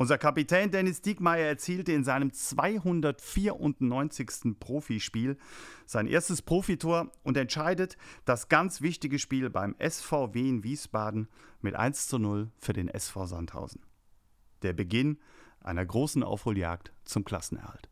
Unser 0.00 0.16
Kapitän 0.16 0.70
Dennis 0.70 1.02
Diekmeyer 1.02 1.48
erzielte 1.48 1.90
in 1.90 2.04
seinem 2.04 2.32
294. 2.32 4.56
Profispiel 4.60 5.36
sein 5.86 6.06
erstes 6.06 6.40
Profitor 6.40 7.10
und 7.24 7.36
entscheidet 7.36 7.96
das 8.24 8.48
ganz 8.48 8.80
wichtige 8.80 9.18
Spiel 9.18 9.50
beim 9.50 9.74
SVW 9.80 10.48
in 10.48 10.62
Wiesbaden 10.62 11.26
mit 11.62 11.74
1 11.74 12.06
zu 12.06 12.20
0 12.20 12.52
für 12.58 12.72
den 12.72 12.86
SV 12.86 13.26
Sandhausen. 13.26 13.80
Der 14.62 14.72
Beginn 14.72 15.18
einer 15.60 15.84
großen 15.84 16.22
Aufholjagd 16.22 16.92
zum 17.02 17.24
Klassenerhalt. 17.24 17.88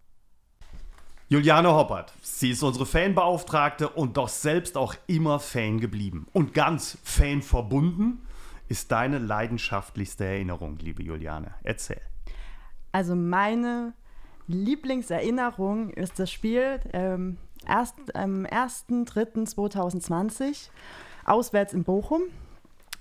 Juliane 1.29 1.75
Hoppert, 1.75 2.15
sie 2.23 2.53
ist 2.53 2.63
unsere 2.63 2.87
Fanbeauftragte 2.87 3.89
und 3.89 4.17
doch 4.17 4.29
selbst 4.29 4.77
auch 4.77 4.95
immer 5.09 5.41
Fan 5.41 5.81
geblieben. 5.81 6.29
Und 6.33 6.55
ganz 6.55 6.99
Fan 7.03 7.43
verbunden 7.43 8.23
ist 8.69 8.93
deine 8.93 9.19
leidenschaftlichste 9.19 10.25
Erinnerung, 10.25 10.79
liebe 10.79 11.03
Juliane? 11.03 11.55
Erzähl. 11.63 12.01
Also 12.93 13.15
meine 13.15 13.93
Lieblingserinnerung 14.47 15.91
ist 15.91 16.19
das 16.19 16.31
Spiel 16.31 16.81
ähm, 16.93 17.37
erst, 17.67 18.15
am 18.15 18.47
1.3.2020 18.47 20.69
auswärts 21.25 21.75
in 21.75 21.85
Bochum. 21.85 22.23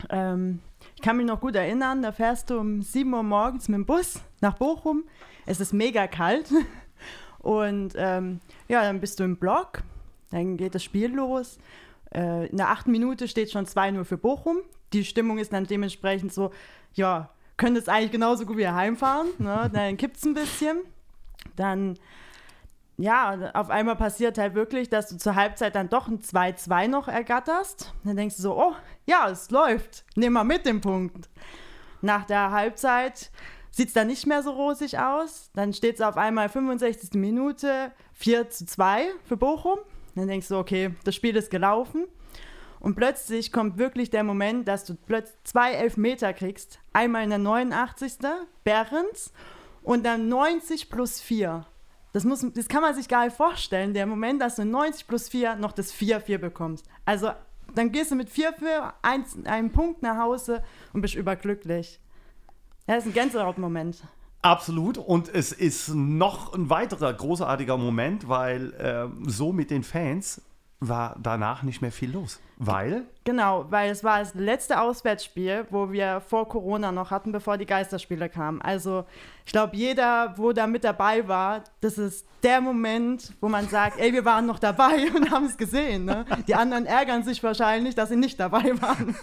Ähm, 0.10 0.60
ich 0.96 1.02
kann 1.02 1.18
mich 1.18 1.26
noch 1.26 1.42
gut 1.42 1.56
erinnern, 1.56 2.02
da 2.02 2.12
fährst 2.12 2.50
du 2.50 2.60
um 2.60 2.82
7 2.82 3.14
Uhr 3.14 3.24
morgens 3.24 3.68
mit 3.68 3.78
dem 3.78 3.86
Bus 3.86 4.22
nach 4.42 4.56
Bochum. 4.56 5.04
Es 5.46 5.60
ist 5.60 5.74
mega 5.74 6.08
kalt. 6.08 6.52
Und 7.40 7.94
ähm, 7.96 8.40
ja, 8.68 8.82
dann 8.82 9.00
bist 9.00 9.20
du 9.20 9.24
im 9.24 9.38
Block, 9.38 9.84
dann 10.32 10.58
geht 10.58 10.74
das 10.74 10.84
Spiel 10.84 11.14
los. 11.14 11.60
Äh, 12.14 12.48
in 12.48 12.58
der 12.58 12.70
achten 12.70 12.92
Minute 12.92 13.28
steht 13.28 13.52
schon 13.52 13.66
2-0 13.66 14.04
für 14.04 14.18
Bochum. 14.18 14.58
Die 14.94 15.06
Stimmung 15.06 15.38
ist 15.38 15.54
dann 15.54 15.66
dementsprechend 15.66 16.34
so, 16.34 16.52
ja, 16.94 17.30
können 17.58 17.76
es 17.76 17.88
eigentlich 17.88 18.12
genauso 18.12 18.46
gut 18.46 18.58
wie 18.58 18.68
heimfahren. 18.68 19.28
Ne? 19.38 19.70
Dann 19.74 19.98
kippt 19.98 20.18
es 20.18 20.24
ein 20.24 20.34
bisschen. 20.34 20.82
Dann, 21.56 21.98
ja, 22.98 23.52
auf 23.54 23.70
einmal 23.70 23.96
passiert 23.96 24.38
halt 24.38 24.56
wirklich, 24.56 24.90
dass 24.90 25.10
du 25.10 25.18
zur 25.18 25.36
Halbzeit 25.36 25.76
dann 25.76 25.90
doch 25.90 26.08
ein 26.08 26.20
2-2 26.20 26.88
noch 26.88 27.08
ergatterst. 27.08 27.94
Dann 28.04 28.18
denkst 28.18 28.38
du 28.38 28.42
so, 28.42 28.58
oh, 28.58 28.74
ja, 29.06 29.30
es 29.30 29.52
läuft. 29.52 30.06
Nehmen 30.16 30.34
wir 30.34 30.44
mit 30.44 30.66
den 30.66 30.82
Punkt. 30.82 31.30
Nach 32.02 32.26
der 32.26 32.52
Halbzeit 32.52 33.32
sieht 33.72 33.90
es 33.90 33.94
dann 33.94 34.08
nicht 34.08 34.26
mehr 34.26 34.44
so 34.44 34.52
rosig 34.52 35.00
aus. 35.00 35.50
Dann 35.54 35.74
steht 35.74 35.96
es 35.96 36.02
auf 36.02 36.18
einmal 36.18 36.50
65. 36.50 37.14
Minute 37.14 37.92
4 38.14 38.50
zu 38.50 38.66
2 38.66 39.08
für 39.26 39.38
Bochum. 39.38 39.80
Dann 40.16 40.28
denkst 40.28 40.48
du, 40.48 40.58
okay, 40.58 40.92
das 41.04 41.16
Spiel 41.16 41.36
ist 41.36 41.52
gelaufen. 41.52 42.06
Und 42.86 42.94
plötzlich 42.94 43.52
kommt 43.52 43.80
wirklich 43.80 44.12
der 44.12 44.24
Moment, 44.24 44.68
dass 44.68 44.86
du 44.86 44.94
plötzlich 44.94 45.36
zwei 45.44 45.72
Elfmeter 45.72 46.34
kriegst. 46.34 46.78
Einmal 46.94 47.24
in 47.24 47.32
der 47.32 47.40
89. 47.40 48.14
Behrens 48.64 49.34
und 49.82 50.06
dann 50.06 50.30
90 50.30 50.92
plus 50.92 51.20
4. 51.20 51.66
Das, 52.14 52.26
muss, 52.26 52.46
das 52.54 52.68
kann 52.68 52.84
man 52.84 52.94
sich 52.94 53.08
gar 53.08 53.26
nicht 53.26 53.36
vorstellen, 53.36 53.96
der 53.96 54.06
Moment, 54.06 54.40
dass 54.40 54.58
du 54.58 54.66
90 54.66 55.08
plus 55.08 55.30
4 55.30 55.56
noch 55.56 55.72
das 55.72 55.96
4-4 55.96 56.38
bekommst. 56.38 56.86
Also 57.06 57.32
dann 57.74 57.92
gehst 57.92 58.12
du 58.12 58.16
mit 58.16 58.30
4 58.30 58.54
für 58.54 58.94
einem 59.02 59.72
Punkt 59.72 60.04
nach 60.04 60.20
Hause 60.20 60.62
und 60.94 61.02
bist 61.02 61.16
überglücklich. 61.16 62.00
Das 62.86 63.00
ist 63.00 63.08
ein 63.08 63.14
Gänsehautmoment. 63.14 64.04
Absolut. 64.44 65.00
Und 65.00 65.34
es 65.34 65.54
ist 65.54 65.90
noch 65.90 66.54
ein 66.54 66.70
weiterer 66.70 67.12
großartiger 67.12 67.78
Moment, 67.78 68.30
weil 68.30 68.74
äh, 68.74 69.08
so 69.28 69.52
mit 69.54 69.72
den 69.72 69.82
Fans 69.82 70.44
war 70.88 71.16
danach 71.22 71.64
nicht 71.64 71.82
mehr 71.82 71.92
viel 71.92 72.12
los. 72.12 72.40
Weil? 72.58 73.04
Genau, 73.24 73.66
weil 73.70 73.92
es 73.92 74.04
war 74.04 74.20
das 74.20 74.34
letzte 74.34 74.80
Auswärtsspiel, 74.80 75.66
wo 75.70 75.92
wir 75.92 76.22
vor 76.22 76.48
Corona 76.48 76.92
noch 76.92 77.12
hatten, 77.12 77.32
bevor 77.32 77.58
die 77.58 77.66
Geisterspiele 77.66 78.30
kamen. 78.30 78.62
Also 78.62 79.06
ich 79.46 79.52
glaube, 79.52 79.76
jeder, 79.76 80.34
wo 80.38 80.52
da 80.54 80.66
mit 80.66 80.84
dabei 80.84 81.28
war, 81.28 81.64
das 81.80 82.00
ist 82.00 82.26
der 82.42 82.62
Moment, 82.62 83.32
wo 83.42 83.48
man 83.48 83.70
sagt, 83.70 84.00
ey, 84.00 84.12
wir 84.12 84.26
waren 84.26 84.48
noch 84.48 84.58
dabei 84.58 85.12
und 85.16 85.30
haben 85.30 85.46
es 85.46 85.56
gesehen. 85.56 86.06
Ne? 86.06 86.26
Die 86.48 86.56
anderen 86.56 86.88
ärgern 86.88 87.24
sich 87.24 87.44
wahrscheinlich, 87.44 87.94
dass 87.94 88.10
sie 88.10 88.16
nicht 88.16 88.40
dabei 88.40 88.74
waren. 88.82 89.16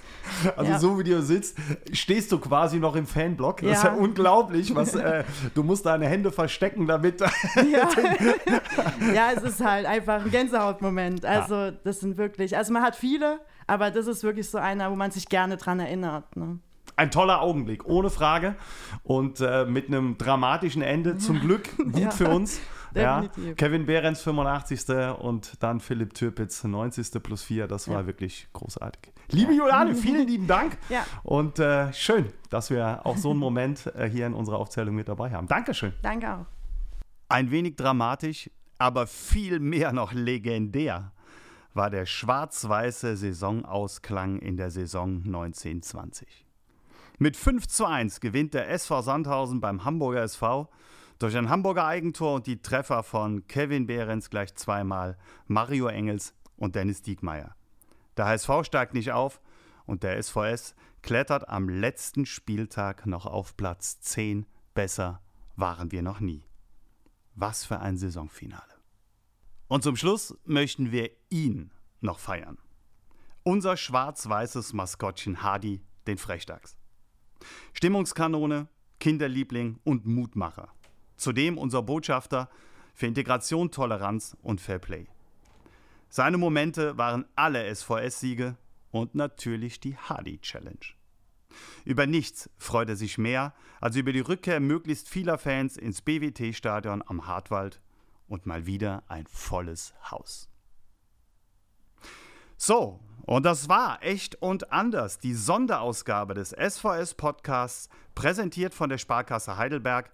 Also 0.57 0.71
ja. 0.71 0.79
so 0.79 0.99
wie 0.99 1.05
du 1.05 1.21
sitzt, 1.23 1.57
stehst 1.93 2.31
du 2.31 2.39
quasi 2.39 2.79
noch 2.79 2.95
im 2.95 3.07
Fanblock. 3.07 3.63
Das 3.63 3.71
ja. 3.71 3.77
ist 3.77 3.85
ja 3.85 3.93
unglaublich. 3.95 4.75
Was, 4.75 4.95
äh, 4.95 5.25
du 5.55 5.65
musst 5.65 5.87
deine 5.87 6.07
Hände 6.07 6.31
verstecken, 6.31 6.87
damit... 6.87 7.21
ja. 7.57 7.89
ja, 9.13 9.33
es 9.35 9.43
ist 9.43 9.65
halt 9.65 9.87
einfach 9.87 10.25
ein 10.25 10.31
Gänsehautmoment. 10.31 11.25
Also 11.25 11.73
das 11.73 11.99
sind 11.99 12.17
wirklich, 12.17 12.57
also 12.57 12.73
man 12.73 12.83
hat 12.83 12.95
viele, 12.95 13.41
aber 13.67 13.91
das 13.91 14.07
ist 14.07 14.23
wirklich 14.23 14.49
so 14.49 14.59
einer, 14.59 14.91
wo 14.91 14.95
man 14.95 15.11
sich 15.11 15.29
gerne 15.29 15.57
dran 15.57 15.81
erinnert. 15.81 16.37
Ne? 16.37 16.61
Ein 16.97 17.11
toller 17.11 17.41
Augenblick, 17.41 17.85
ohne 17.87 18.11
Frage. 18.11 18.55
Und 19.03 19.41
äh, 19.41 19.65
mit 19.65 19.89
einem 19.89 20.19
dramatischen 20.19 20.83
Ende, 20.83 21.17
zum 21.19 21.41
Glück, 21.41 21.77
gut 21.77 21.97
ja, 21.97 22.11
für 22.11 22.29
uns. 22.29 22.61
Ja, 22.95 23.25
Kevin 23.57 23.87
Behrens 23.87 24.21
85. 24.21 25.17
und 25.19 25.63
dann 25.63 25.81
Philipp 25.81 26.13
Türpitz 26.13 26.63
90. 26.63 27.23
plus 27.23 27.43
4. 27.43 27.67
Das 27.67 27.89
war 27.89 28.03
ja. 28.03 28.07
wirklich 28.07 28.49
großartig. 28.53 29.13
Liebe 29.31 29.55
Juliane, 29.55 29.95
vielen 29.95 30.27
lieben 30.27 30.47
Dank. 30.47 30.77
Ja. 30.91 31.07
Und 31.23 31.59
äh, 31.59 31.91
schön, 31.95 32.27
dass 32.51 32.69
wir 32.69 33.07
auch 33.07 33.17
so 33.17 33.31
einen 33.31 33.39
Moment 33.39 33.87
äh, 33.97 34.11
hier 34.11 34.27
in 34.27 34.35
unserer 34.35 34.59
Aufzählung 34.59 34.95
mit 34.95 35.09
dabei 35.09 35.31
haben. 35.31 35.47
Dankeschön. 35.47 35.95
Danke 36.03 36.35
auch. 36.35 36.47
Ein 37.31 37.51
wenig 37.51 37.77
dramatisch, 37.77 38.51
aber 38.77 39.07
viel 39.07 39.59
mehr 39.59 39.93
noch 39.93 40.13
legendär 40.13 41.13
war 41.75 41.89
der 41.89 42.05
schwarz-weiße 42.05 43.17
Saisonausklang 43.17 44.39
in 44.39 44.59
der 44.59 44.71
Saison 44.71 45.23
1920. 45.25 46.42
Mit 47.23 47.37
5 47.37 47.69
zu 47.69 47.87
1 47.87 48.19
gewinnt 48.19 48.53
der 48.53 48.69
SV 48.69 49.01
Sandhausen 49.03 49.61
beim 49.61 49.85
Hamburger 49.85 50.23
SV 50.23 50.69
durch 51.21 51.37
ein 51.37 51.51
Hamburger 51.51 51.87
Eigentor 51.87 52.35
und 52.35 52.49
die 52.49 52.61
Treffer 52.61 53.05
von 53.05 53.47
Kevin 53.47 53.87
Behrens 53.87 54.29
gleich 54.29 54.57
zweimal, 54.57 55.17
Mario 55.47 55.87
Engels 55.87 56.35
und 56.57 56.75
Dennis 56.75 57.01
Diekmeyer. 57.01 57.55
Der 58.17 58.27
HSV 58.27 58.65
steigt 58.65 58.95
nicht 58.95 59.13
auf 59.13 59.41
und 59.87 60.03
der 60.03 60.21
SVS 60.21 60.75
klettert 61.03 61.49
am 61.49 61.69
letzten 61.69 62.27
Spieltag 62.27 63.07
noch 63.07 63.27
auf 63.27 63.57
Platz 63.57 64.01
10. 64.01 64.45
Besser 64.75 65.23
waren 65.55 65.93
wir 65.93 66.03
noch 66.03 66.19
nie. 66.19 66.43
Was 67.37 67.65
für 67.65 67.79
ein 67.79 67.99
Saisonfinale. 67.99 68.75
Und 69.69 69.85
zum 69.85 69.95
Schluss 69.95 70.37
möchten 70.45 70.91
wir 70.91 71.09
ihn 71.31 71.71
noch 72.01 72.19
feiern. 72.19 72.59
Unser 73.45 73.77
schwarz-weißes 73.77 74.73
Maskottchen 74.73 75.45
Hardy, 75.45 75.85
den 76.09 76.19
Frechdachs. 76.19 76.82
Stimmungskanone, 77.73 78.69
Kinderliebling 79.01 79.79
und 79.85 80.07
Mutmacher. 80.07 80.69
Zudem 81.17 81.59
unser 81.59 81.83
Botschafter 81.83 82.49
für 82.95 83.07
Integration, 83.07 83.71
Toleranz 83.71 84.37
und 84.43 84.61
Fairplay. 84.61 85.07
Seine 86.09 86.39
Momente 86.39 86.99
waren 86.99 87.25
alle 87.37 87.75
SVS-Siege 87.75 88.57
und 88.91 89.15
natürlich 89.15 89.81
die 89.81 89.97
Hardy 89.97 90.39
Challenge. 90.41 90.95
Über 91.85 92.07
nichts 92.07 92.51
freut 92.59 92.89
er 92.89 92.97
sich 92.97 93.19
mehr 93.19 93.55
als 93.81 93.97
über 93.97 94.13
die 94.13 94.21
Rückkehr 94.21 94.61
möglichst 94.61 95.09
vieler 95.09 95.39
Fans 95.39 95.77
ins 95.77 96.03
BWT-Stadion 96.03 97.03
am 97.07 97.27
Hartwald 97.27 97.81
und 98.29 98.47
mal 98.47 98.67
wieder 98.67 99.03
ein 99.09 99.27
volles 99.27 99.95
Haus. 100.11 100.52
So, 102.65 103.01
und 103.27 103.45
das 103.45 103.69
war 103.69 104.05
echt 104.05 104.41
und 104.41 104.71
anders. 104.71 105.19
Die 105.19 105.35
Sonderausgabe 105.35 106.35
des 106.35 106.51
SVS 106.51 107.15
Podcasts, 107.15 107.89
präsentiert 108.15 108.73
von 108.73 108.89
der 108.89 108.99
Sparkasse 108.99 109.57
Heidelberg, 109.57 110.13